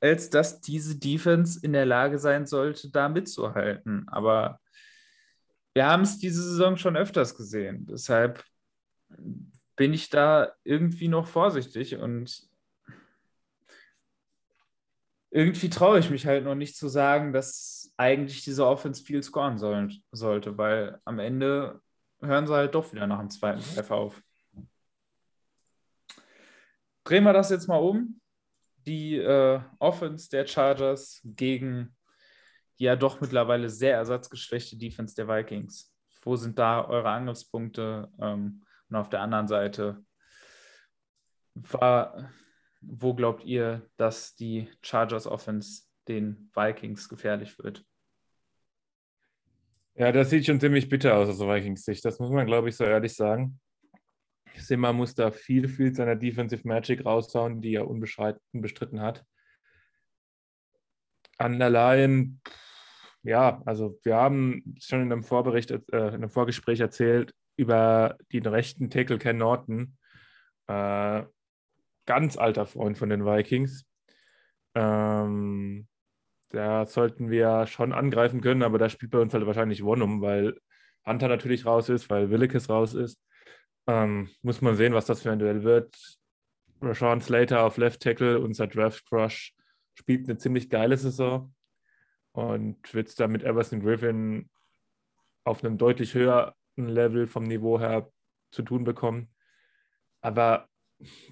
[0.00, 4.08] als dass diese Defense in der Lage sein sollte, da mitzuhalten.
[4.08, 4.60] Aber
[5.74, 7.86] wir haben es diese Saison schon öfters gesehen.
[7.86, 8.44] Deshalb
[9.76, 12.48] bin ich da irgendwie noch vorsichtig und
[15.30, 19.58] irgendwie traue ich mich halt noch nicht zu sagen, dass eigentlich diese Offense viel scoren
[19.58, 21.80] soll, sollte, weil am Ende
[22.20, 24.22] hören sie halt doch wieder nach dem zweiten Drive auf.
[27.08, 28.20] Drehen wir das jetzt mal um.
[28.86, 31.96] Die äh, Offense der Chargers gegen
[32.76, 35.90] ja doch mittlerweile sehr ersatzgeschwächte Defense der Vikings.
[36.20, 38.10] Wo sind da eure Angriffspunkte?
[38.20, 40.04] Ähm, und auf der anderen Seite,
[41.54, 42.30] war,
[42.82, 47.86] wo glaubt ihr, dass die Chargers Offense den Vikings gefährlich wird?
[49.94, 52.04] Ja, das sieht schon ziemlich bitter aus aus Vikings Sicht.
[52.04, 53.58] Das muss man, glaube ich, so ehrlich sagen.
[54.62, 59.24] Simmer muss da viel, viel seiner Defensive Magic raushauen, die er unbestritten hat.
[61.38, 62.40] An der Line,
[63.22, 68.46] ja, also wir haben schon in einem Vorbericht, äh, in einem Vorgespräch erzählt über den
[68.46, 69.96] rechten Tackle Ken Norton.
[70.66, 71.24] Äh,
[72.06, 73.84] ganz alter Freund von den Vikings.
[74.74, 75.88] Ähm,
[76.50, 80.58] da sollten wir schon angreifen können, aber da spielt bei uns halt wahrscheinlich Wonum, weil
[81.04, 83.20] Hunter natürlich raus ist, weil Willikes raus ist.
[83.88, 85.96] Ähm, muss man sehen, was das für ein Duell wird.
[86.82, 89.54] Rashawn Slater auf Left Tackle, unser Draft Crush,
[89.94, 91.52] spielt eine ziemlich geile Saison
[92.32, 94.50] und wird es da mit Everson Griffin
[95.44, 98.10] auf einem deutlich höheren Level vom Niveau her
[98.50, 99.28] zu tun bekommen.
[100.20, 100.68] Aber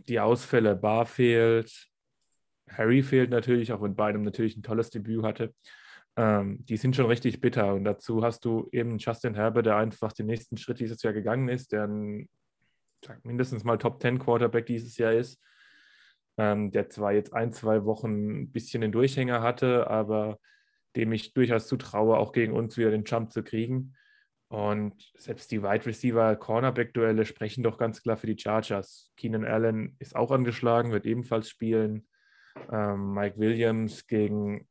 [0.09, 1.89] die Ausfälle, Bar fehlt,
[2.71, 5.55] Harry fehlt natürlich, auch wenn beidem natürlich ein tolles Debüt hatte.
[6.17, 7.75] Ähm, die sind schon richtig bitter.
[7.75, 11.49] Und dazu hast du eben Justin Herbert, der einfach den nächsten Schritt dieses Jahr gegangen
[11.49, 12.29] ist, der ein
[13.23, 15.43] mindestens mal Top 10 Quarterback dieses Jahr ist,
[16.39, 20.39] ähm, der zwar jetzt ein, zwei Wochen ein bisschen den Durchhänger hatte, aber
[20.97, 23.95] dem ich durchaus zutraue, auch gegen uns wieder den Jump zu kriegen.
[24.49, 29.13] Und selbst die Wide Receiver Cornerback-Duelle sprechen doch ganz klar für die Chargers.
[29.17, 32.07] Keenan Allen ist auch angeschlagen, wird ebenfalls spielen.
[32.71, 34.69] Ähm, Mike Williams gegen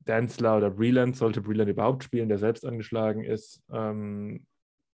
[0.00, 3.62] Danzler oder Breland, sollte Breland überhaupt spielen, der selbst angeschlagen ist.
[3.70, 4.46] Ähm,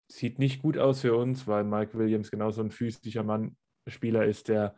[0.09, 3.55] sieht nicht gut aus für uns, weil Mike Williams genauso ein physischer Mann,
[3.87, 4.75] Spieler ist, der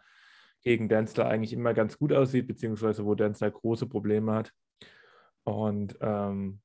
[0.62, 4.54] gegen Denzler eigentlich immer ganz gut aussieht, beziehungsweise wo Denzler große Probleme hat.
[5.44, 6.62] Und ähm,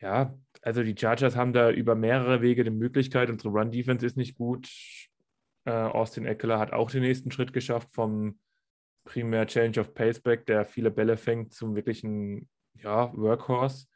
[0.00, 3.30] ja, also die Chargers haben da über mehrere Wege die Möglichkeit.
[3.30, 4.68] Unsere Run-Defense ist nicht gut.
[5.64, 8.40] Äh, Austin Eckler hat auch den nächsten Schritt geschafft vom
[9.04, 13.86] primär Change of Paceback, der viele Bälle fängt, zum wirklichen ja, Workhorse.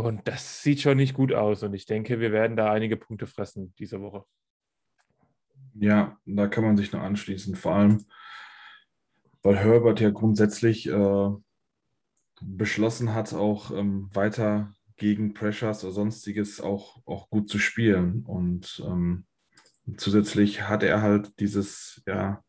[0.00, 1.62] Und das sieht schon nicht gut aus.
[1.62, 4.24] Und ich denke, wir werden da einige Punkte fressen diese Woche.
[5.74, 7.54] Ja, da kann man sich noch anschließen.
[7.54, 8.04] Vor allem,
[9.42, 11.30] weil Herbert ja grundsätzlich äh,
[12.40, 18.24] beschlossen hat, auch ähm, weiter gegen Pressures oder sonstiges auch, auch gut zu spielen.
[18.26, 19.26] Und ähm,
[19.96, 22.42] zusätzlich hat er halt dieses, ja,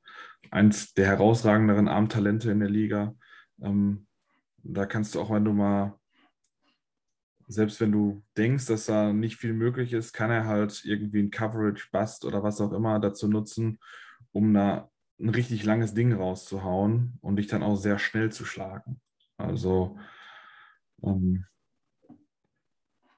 [0.50, 3.16] eins der herausragenderen Armtalente in der Liga.
[3.62, 4.08] Ähm,
[4.64, 5.98] da kannst du auch, wenn du mal,
[7.52, 11.32] selbst wenn du denkst, dass da nicht viel möglich ist, kann er halt irgendwie ein
[11.32, 13.80] Coverage, Bust oder was auch immer dazu nutzen,
[14.32, 14.90] um da
[15.20, 19.02] ein richtig langes Ding rauszuhauen und dich dann auch sehr schnell zu schlagen.
[19.38, 19.98] Also
[21.04, 21.46] ähm,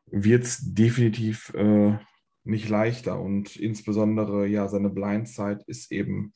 [0.07, 1.97] wird es definitiv äh,
[2.43, 6.33] nicht leichter und insbesondere ja seine Blindzeit ist eben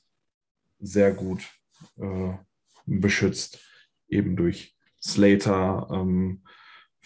[0.80, 1.50] sehr gut
[1.98, 2.34] äh,
[2.86, 3.60] beschützt,
[4.08, 6.43] eben durch Slater, ähm,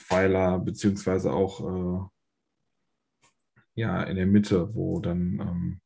[0.02, 2.00] Pfeiler, beziehungsweise auch äh,
[3.76, 5.82] ja in der Mitte, wo dann ähm,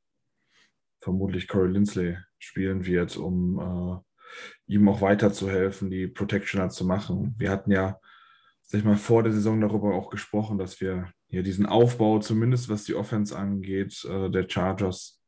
[1.02, 7.36] vermutlich Corey Lindsley spielen wird, um äh, ihm auch weiterzuhelfen, die Protectioner zu machen.
[7.38, 8.00] Wir hatten ja,
[8.64, 12.70] sag ich mal, vor der Saison darüber auch gesprochen, dass wir hier diesen Aufbau, zumindest
[12.70, 15.22] was die Offense angeht, äh, der Chargers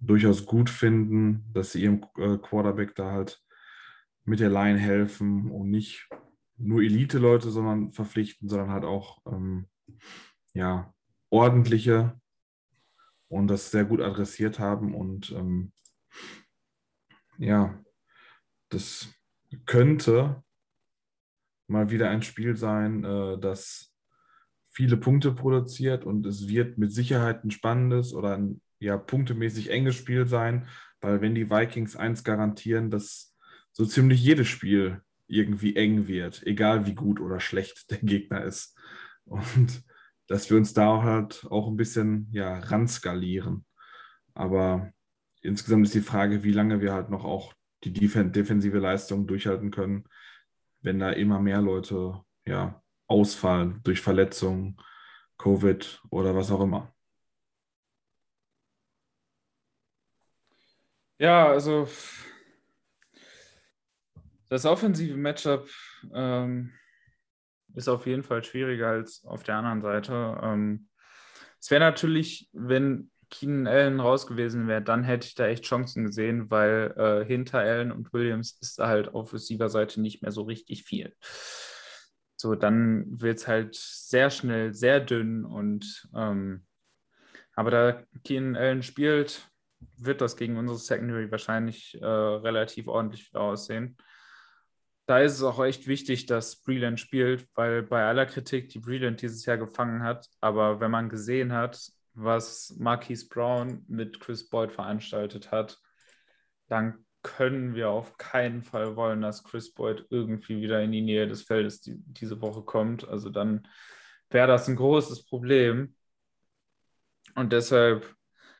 [0.00, 3.40] durchaus gut finden, dass sie ihrem äh, Quarterback da halt
[4.24, 6.08] mit der Line helfen und nicht
[6.62, 9.66] nur Elite-Leute, sondern verpflichten, sondern halt auch ähm,
[10.54, 10.92] ja,
[11.30, 12.20] ordentliche
[13.28, 15.72] und das sehr gut adressiert haben und ähm,
[17.38, 17.82] ja,
[18.68, 19.08] das
[19.66, 20.42] könnte
[21.66, 23.94] mal wieder ein Spiel sein, äh, das
[24.70, 29.96] viele Punkte produziert und es wird mit Sicherheit ein spannendes oder ein ja, punktemäßig enges
[29.96, 30.68] Spiel sein,
[31.00, 33.34] weil wenn die Vikings eins garantieren, dass
[33.72, 35.02] so ziemlich jedes Spiel
[35.32, 38.78] irgendwie eng wird, egal wie gut oder schlecht der Gegner ist.
[39.24, 39.82] Und
[40.28, 43.64] dass wir uns da halt auch ein bisschen ja, ranskalieren.
[44.34, 44.92] Aber
[45.42, 47.54] insgesamt ist die Frage, wie lange wir halt noch auch
[47.84, 50.04] die defensive Leistung durchhalten können,
[50.80, 54.76] wenn da immer mehr Leute ja, ausfallen durch Verletzungen,
[55.38, 56.94] Covid oder was auch immer.
[61.18, 61.86] Ja, also
[64.52, 65.66] das offensive Matchup
[66.12, 66.72] ähm,
[67.74, 70.38] ist auf jeden Fall schwieriger als auf der anderen Seite.
[70.42, 70.88] Ähm,
[71.58, 76.04] es wäre natürlich, wenn Keenan Allen raus gewesen wäre, dann hätte ich da echt Chancen
[76.04, 80.84] gesehen, weil äh, hinter Allen und Williams ist halt auf Receiver-Seite nicht mehr so richtig
[80.84, 81.14] viel.
[82.36, 86.66] So, dann wird es halt sehr schnell sehr dünn und ähm,
[87.54, 89.48] aber da Keenan Allen spielt,
[89.96, 93.96] wird das gegen unsere Secondary wahrscheinlich äh, relativ ordentlich wieder aussehen.
[95.06, 99.20] Da ist es auch echt wichtig, dass Breland spielt, weil bei aller Kritik, die Breland
[99.20, 104.72] dieses Jahr gefangen hat, aber wenn man gesehen hat, was Marquise Brown mit Chris Boyd
[104.72, 105.80] veranstaltet hat,
[106.68, 111.26] dann können wir auf keinen Fall wollen, dass Chris Boyd irgendwie wieder in die Nähe
[111.26, 113.06] des Feldes die, diese Woche kommt.
[113.06, 113.68] Also dann
[114.30, 115.94] wäre das ein großes Problem.
[117.34, 118.14] Und deshalb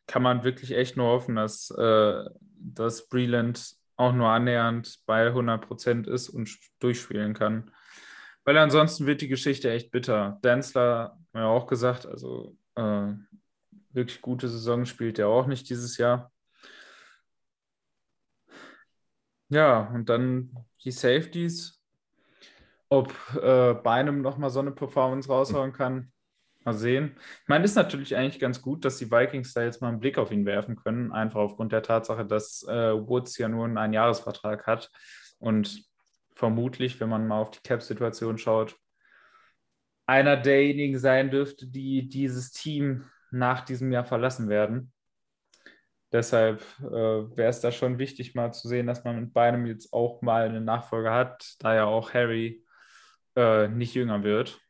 [0.06, 2.24] kann man wirklich echt nur hoffen, dass, äh,
[2.58, 6.50] dass Breland auch nur annähernd bei 100 Prozent ist und
[6.80, 7.70] durchspielen kann.
[8.44, 10.40] Weil ansonsten wird die Geschichte echt bitter.
[10.44, 13.12] Denzler, haben wir auch gesagt, also äh,
[13.90, 16.32] wirklich gute Saison spielt er auch nicht dieses Jahr.
[19.48, 21.78] Ja, und dann die Safeties.
[22.88, 26.12] Ob äh, Beinem nochmal so eine Performance raushauen kann,
[26.64, 27.16] mal sehen.
[27.42, 30.18] Ich meine, ist natürlich eigentlich ganz gut, dass die Vikings da jetzt mal einen Blick
[30.18, 34.66] auf ihn werfen können, einfach aufgrund der Tatsache, dass äh, Woods ja nur einen Einjahresvertrag
[34.66, 34.90] hat
[35.38, 35.84] und
[36.34, 38.76] vermutlich, wenn man mal auf die Cap-Situation schaut,
[40.06, 44.92] einer derjenigen sein dürfte, die dieses Team nach diesem Jahr verlassen werden.
[46.12, 49.92] Deshalb äh, wäre es da schon wichtig, mal zu sehen, dass man mit beidem jetzt
[49.92, 52.62] auch mal eine Nachfolge hat, da ja auch Harry
[53.34, 54.60] äh, nicht jünger wird.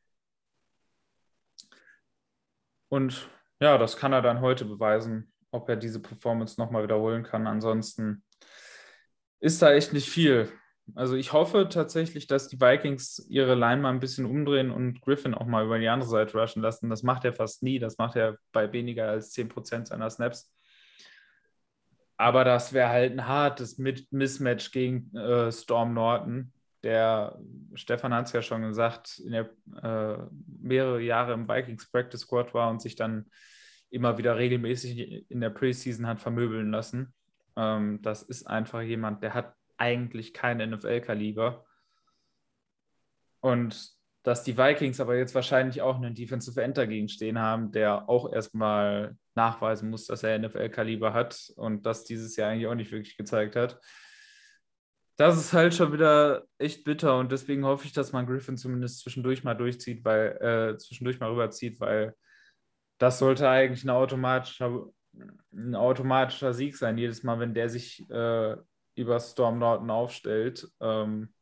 [2.92, 7.46] Und ja, das kann er dann heute beweisen, ob er diese Performance nochmal wiederholen kann.
[7.46, 8.22] Ansonsten
[9.40, 10.52] ist da echt nicht viel.
[10.94, 15.32] Also ich hoffe tatsächlich, dass die Vikings ihre Line mal ein bisschen umdrehen und Griffin
[15.32, 16.90] auch mal über die andere Seite rushen lassen.
[16.90, 17.78] Das macht er fast nie.
[17.78, 20.52] Das macht er bei weniger als 10% seiner Snaps.
[22.18, 26.52] Aber das wäre halt ein hartes Mismatch gegen äh, Storm Norton,
[26.82, 27.38] der,
[27.74, 29.50] Stefan hat es ja schon gesagt, in der,
[29.82, 30.18] äh,
[30.60, 33.26] mehrere Jahre im Vikings Practice Squad war und sich dann
[33.90, 37.14] immer wieder regelmäßig in der Preseason hat vermöbeln lassen.
[37.56, 41.64] Ähm, das ist einfach jemand, der hat eigentlich kein NFL-Kaliber.
[43.40, 48.08] Und dass die Vikings aber jetzt wahrscheinlich auch einen Defensive End dagegen stehen haben, der
[48.08, 52.92] auch erstmal nachweisen muss, dass er NFL-Kaliber hat und das dieses Jahr eigentlich auch nicht
[52.92, 53.80] wirklich gezeigt hat.
[55.16, 59.00] Das ist halt schon wieder echt bitter und deswegen hoffe ich, dass man Griffin zumindest
[59.00, 62.14] zwischendurch mal durchzieht, weil äh, zwischendurch mal rüberzieht, weil
[62.98, 64.86] das sollte eigentlich ein automatischer,
[65.52, 68.56] ein automatischer Sieg sein, jedes Mal, wenn der sich äh,
[68.94, 70.68] über Storm Norton aufstellt.
[70.80, 71.34] Ähm,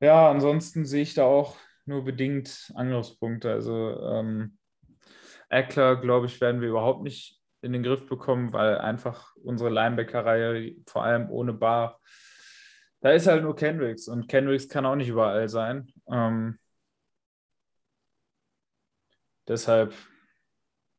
[0.00, 3.50] ja, ansonsten sehe ich da auch nur bedingt Angriffspunkte.
[3.50, 4.58] Also ähm,
[5.48, 10.76] Eckler, glaube ich, werden wir überhaupt nicht in den Griff bekommen, weil einfach unsere Linebacker-Reihe,
[10.86, 12.00] vor allem ohne Bar,
[13.00, 15.92] da ist halt nur Kendricks und Kendricks kann auch nicht überall sein.
[16.08, 16.58] Ähm,
[19.48, 19.94] deshalb,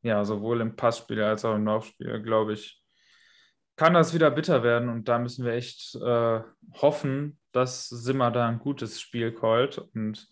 [0.01, 2.83] ja, sowohl im Passspiel als auch im Laufspiel, glaube ich,
[3.75, 6.41] kann das wieder bitter werden und da müssen wir echt äh,
[6.73, 10.29] hoffen, dass Simmer da ein gutes Spiel callt und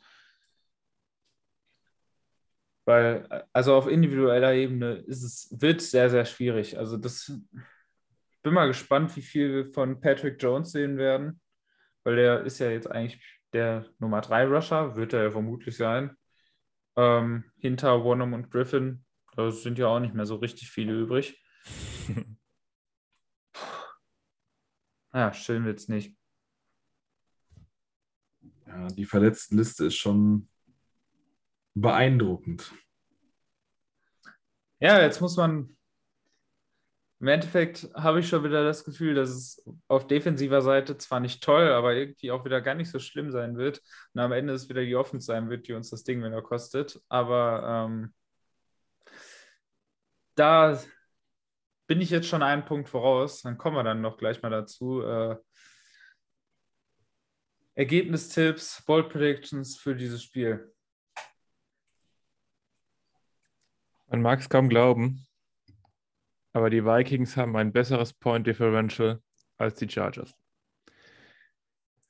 [2.86, 6.78] weil, also auf individueller Ebene ist es, wird sehr, sehr schwierig.
[6.78, 11.40] Also das, ich bin mal gespannt, wie viel wir von Patrick Jones sehen werden,
[12.04, 13.22] weil der ist ja jetzt eigentlich
[13.54, 16.18] der Nummer 3 Rusher, wird er ja vermutlich sein.
[16.96, 19.06] Ähm, hinter Wonham und Griffin,
[19.36, 21.42] da sind ja auch nicht mehr so richtig viele übrig.
[25.14, 26.18] Ja, schön wird es nicht.
[28.66, 30.50] Ja, die Verletztenliste ist schon
[31.74, 32.72] beeindruckend.
[34.80, 35.76] Ja, jetzt muss man.
[37.20, 41.42] Im Endeffekt habe ich schon wieder das Gefühl, dass es auf defensiver Seite zwar nicht
[41.42, 43.82] toll, aber irgendwie auch wieder gar nicht so schlimm sein wird.
[44.14, 47.02] Und am Ende es wieder die Offense sein wird, die uns das Ding wieder kostet.
[47.08, 48.14] Aber ähm,
[50.36, 50.78] da
[51.88, 53.42] bin ich jetzt schon einen Punkt voraus.
[53.42, 55.02] Dann kommen wir dann noch gleich mal dazu.
[55.02, 55.38] Äh,
[57.76, 60.74] Ergebnistipps, Bold Predictions für dieses Spiel.
[64.14, 65.26] Man mag es kaum glauben,
[66.54, 69.20] aber die Vikings haben ein besseres Point Differential
[69.58, 70.36] als die Chargers.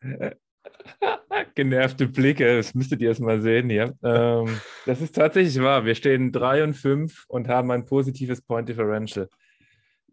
[1.55, 3.97] Genervte Blicke, das müsstet ihr erst mal sehen hier.
[4.03, 5.85] Ähm, das ist tatsächlich wahr.
[5.85, 9.29] Wir stehen 3 und 5 und haben ein positives Point Differential.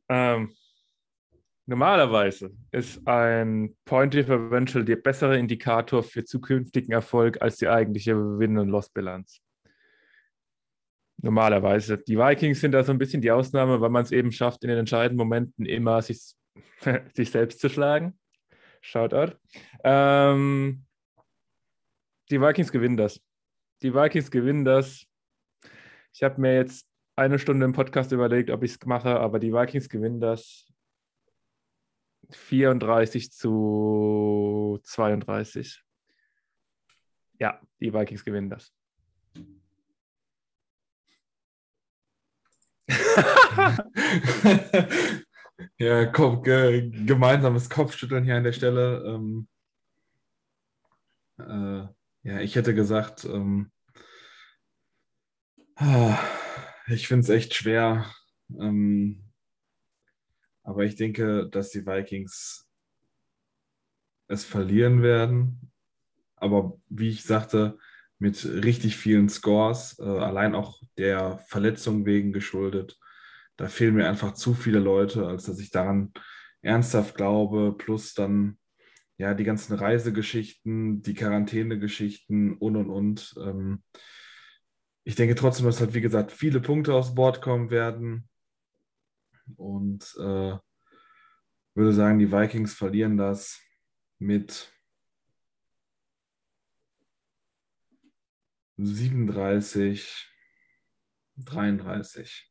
[0.09, 0.55] Ähm,
[1.66, 8.59] normalerweise ist ein Point Differential der bessere Indikator für zukünftigen Erfolg als die eigentliche Win-
[8.59, 9.43] und Loss-Bilanz.
[11.22, 11.98] Normalerweise.
[11.98, 14.70] Die Vikings sind da so ein bisschen die Ausnahme, weil man es eben schafft, in
[14.70, 16.34] den entscheidenden Momenten immer sich,
[17.14, 18.18] sich selbst zu schlagen.
[18.80, 19.36] Shoutout.
[19.84, 20.86] Ähm,
[22.30, 23.20] die Vikings gewinnen das.
[23.82, 25.04] Die Vikings gewinnen das.
[26.12, 29.52] Ich habe mir jetzt eine Stunde im Podcast überlegt, ob ich es mache, aber die
[29.52, 30.72] Vikings gewinnen das
[32.30, 35.82] 34 zu 32.
[37.38, 38.72] Ja, die Vikings gewinnen das.
[45.78, 49.02] ja, Kopf, ge gemeinsames Kopfschütteln hier an der Stelle.
[49.06, 49.48] Ähm,
[51.38, 51.86] äh,
[52.22, 53.70] ja, ich hätte gesagt, ähm,
[55.76, 56.18] ah,
[56.88, 58.06] ich finde es echt schwer.
[58.58, 59.24] Ähm,
[60.62, 62.68] aber ich denke, dass die Vikings
[64.28, 65.72] es verlieren werden.
[66.36, 67.78] Aber wie ich sagte,
[68.20, 72.98] mit richtig vielen Scores, äh, allein auch der Verletzung wegen geschuldet.
[73.56, 76.12] Da fehlen mir einfach zu viele Leute, als dass ich daran
[76.62, 78.58] ernsthaft glaube, plus dann
[79.16, 83.34] ja die ganzen Reisegeschichten, die Quarantänegeschichten und und und.
[83.42, 83.82] Ähm,
[85.04, 88.28] ich denke trotzdem, dass halt, wie gesagt, viele Punkte aufs Board kommen werden.
[89.56, 90.56] Und äh,
[91.74, 93.60] würde sagen, die Vikings verlieren das
[94.18, 94.70] mit
[98.84, 100.28] 37,
[101.36, 102.50] 33.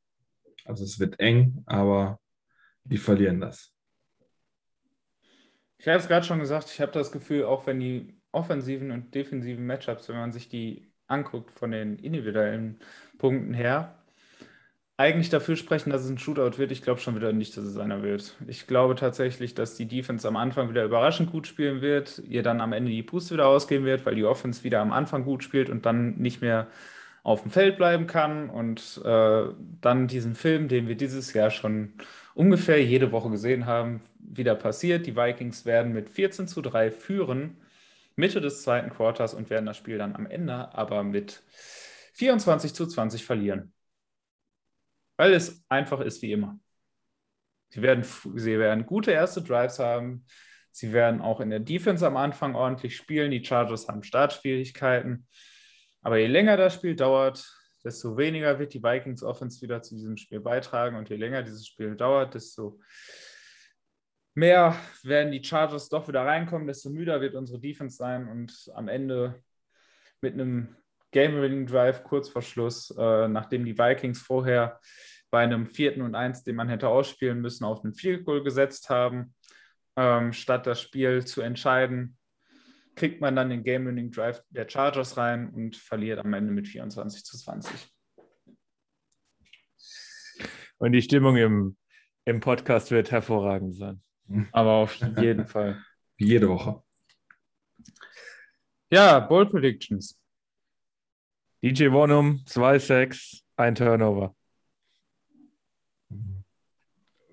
[0.66, 2.20] Also es wird eng, aber
[2.84, 3.74] die verlieren das.
[5.78, 9.16] Ich habe es gerade schon gesagt, ich habe das Gefühl, auch wenn die offensiven und
[9.16, 12.80] defensiven Matchups, wenn man sich die anguckt von den individuellen
[13.18, 13.99] Punkten her,
[15.00, 16.72] eigentlich dafür sprechen, dass es ein Shootout wird.
[16.74, 18.36] Ich glaube schon wieder nicht, dass es einer wird.
[18.48, 22.60] Ich glaube tatsächlich, dass die Defense am Anfang wieder überraschend gut spielen wird, ihr dann
[22.60, 25.70] am Ende die Puste wieder ausgehen wird, weil die Offense wieder am Anfang gut spielt
[25.70, 26.68] und dann nicht mehr
[27.24, 29.44] auf dem Feld bleiben kann und äh,
[29.80, 31.94] dann diesen Film, den wir dieses Jahr schon
[32.34, 35.06] ungefähr jede Woche gesehen haben, wieder passiert.
[35.08, 37.56] Die Vikings werden mit 14 zu 3 führen
[38.18, 41.42] Mitte des zweiten Quarters und werden das Spiel dann am Ende aber mit
[42.16, 43.72] 24 zu 20 verlieren.
[45.20, 46.58] Weil es einfach ist wie immer.
[47.72, 50.26] Sie werden, sie werden gute erste Drives haben.
[50.72, 53.32] Sie werden auch in der Defense am Anfang ordentlich spielen.
[53.32, 55.28] Die Chargers haben Startschwierigkeiten.
[56.02, 57.46] Aber je länger das Spiel dauert,
[57.84, 60.96] desto weniger wird die Vikings Offense wieder zu diesem Spiel beitragen.
[60.96, 62.80] Und je länger dieses Spiel dauert, desto
[64.36, 68.30] mehr werden die Chargers doch wieder reinkommen, desto müder wird unsere Defense sein.
[68.30, 69.44] Und am Ende
[70.22, 70.78] mit einem
[71.12, 74.80] Game-Winning-Drive kurz vor Schluss, äh, nachdem die Vikings vorher
[75.32, 78.90] bei einem vierten und eins, den man hätte ausspielen müssen, auf einen Field Goal gesetzt
[78.90, 79.34] haben,
[79.96, 82.18] ähm, statt das Spiel zu entscheiden,
[82.96, 87.24] kriegt man dann den Game-Winning Drive der Chargers rein und verliert am Ende mit 24
[87.24, 87.88] zu 20.
[90.78, 91.78] Und die Stimmung im,
[92.26, 94.02] im Podcast wird hervorragend sein.
[94.52, 95.84] Aber auf jeden Fall.
[96.18, 96.82] Wie jede Woche.
[98.92, 100.20] Ja, Bold Predictions.
[101.62, 104.34] DJ Wonum, 2-6, ein Turnover.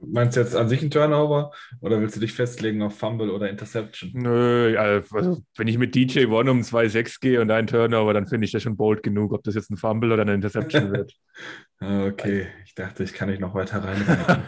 [0.00, 3.48] Meinst du jetzt an sich ein Turnover oder willst du dich festlegen auf Fumble oder
[3.48, 4.10] Interception?
[4.14, 8.44] Nö, also wenn ich mit DJ One um 2-6 gehe und ein Turnover, dann finde
[8.44, 11.14] ich das schon bold genug, ob das jetzt ein Fumble oder eine Interception wird.
[11.80, 14.44] okay, ich dachte, ich kann nicht noch weiter rein.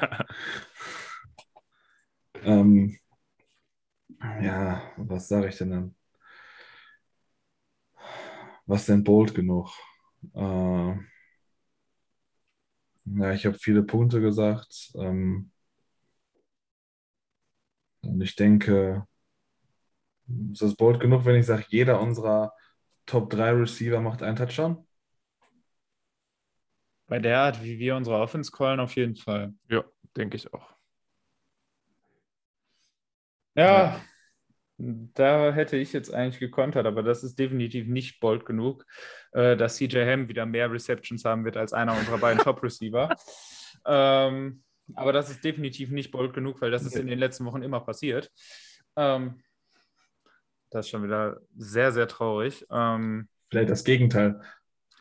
[2.45, 2.97] ähm,
[4.43, 5.95] ja, was sage ich denn dann?
[8.69, 9.69] Was denn bold genug?
[10.35, 10.97] Äh, ja,
[13.33, 14.93] ich habe viele Punkte gesagt.
[14.97, 15.51] Ähm,
[18.03, 19.07] und ich denke,
[20.53, 22.53] ist das bold genug, wenn ich sage, jeder unserer
[23.07, 24.87] Top 3 Receiver macht einen Touchdown?
[27.07, 29.55] Bei der Art, wie wir unsere Offense callen, auf jeden Fall.
[29.69, 29.85] Ja,
[30.17, 30.75] denke ich auch.
[33.55, 34.01] Ja, ja,
[34.79, 38.87] da hätte ich jetzt eigentlich gekontert, aber das ist definitiv nicht bold genug,
[39.33, 43.15] äh, dass CJ Ham wieder mehr Receptions haben wird als einer unserer beiden Top-Receiver.
[43.85, 44.63] ähm,
[44.95, 47.81] aber das ist definitiv nicht bold genug, weil das ist in den letzten Wochen immer
[47.81, 48.31] passiert.
[48.97, 49.43] Ähm,
[50.71, 52.65] das ist schon wieder sehr, sehr traurig.
[52.71, 54.41] Ähm, Vielleicht das Gegenteil.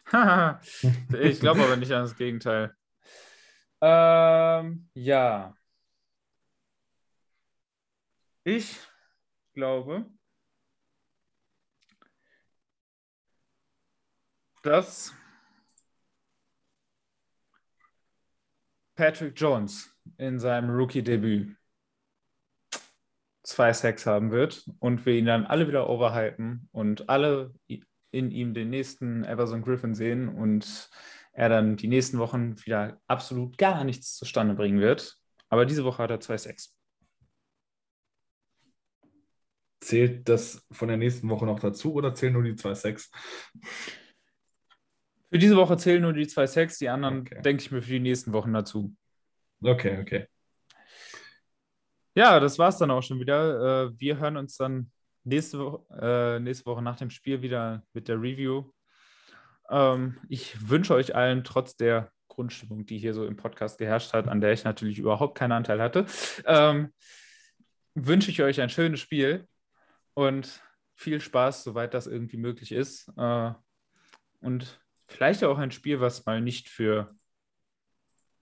[1.19, 2.73] ich glaube aber nicht an das Gegenteil.
[3.81, 5.53] Ähm, ja.
[8.43, 8.79] Ich
[9.57, 10.05] glaube,
[14.61, 15.11] dass
[18.93, 21.57] Patrick Jones in seinem Rookie-Debüt
[23.41, 27.51] zwei Sacks haben wird und wir ihn dann alle wieder overhypen und alle
[28.11, 30.87] in ihm den nächsten Everson Griffin sehen und
[31.33, 35.17] er dann die nächsten Wochen wieder absolut gar nichts zustande bringen wird.
[35.49, 36.76] Aber diese Woche hat er zwei Sacks.
[39.79, 43.11] Zählt das von der nächsten Woche noch dazu oder zählen nur die zwei Sex?
[45.29, 47.41] Für diese Woche zählen nur die zwei Sex, die anderen okay.
[47.41, 48.95] denke ich mir für die nächsten Wochen dazu.
[49.61, 50.27] Okay, okay.
[52.15, 53.89] Ja, das war es dann auch schon wieder.
[53.89, 54.91] Äh, wir hören uns dann
[55.23, 58.71] nächste, Woche, äh, nächste Woche nach dem Spiel wieder mit der Review.
[59.69, 64.27] Ähm, ich wünsche euch allen trotz der Grundstimmung, die hier so im Podcast geherrscht hat,
[64.27, 66.05] an der ich natürlich überhaupt keinen Anteil hatte,
[66.45, 66.93] ähm,
[67.93, 69.47] wünsche ich euch ein schönes Spiel
[70.17, 70.61] und
[70.95, 73.07] viel Spaß, soweit das irgendwie möglich ist.
[73.17, 73.51] Äh,
[74.41, 77.15] und vielleicht auch ein Spiel, was mal nicht für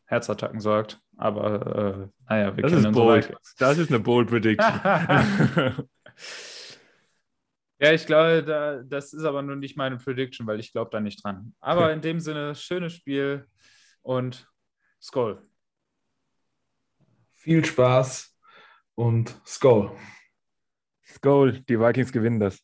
[0.05, 1.01] Herzattacken sorgt.
[1.17, 3.25] Aber äh, naja, wir das kennen ist bold.
[3.25, 4.71] So das ist eine bold Prediction.
[7.79, 11.01] ja, ich glaube, da, das ist aber nur nicht meine Prediction, weil ich glaube da
[11.01, 11.53] nicht dran.
[11.59, 13.49] Aber in dem Sinne, schönes Spiel
[14.01, 14.49] und
[15.01, 15.41] Skull.
[17.31, 18.33] Viel Spaß
[18.95, 19.91] und Skull.
[21.21, 22.59] Goal, die Vikings gewinnen das.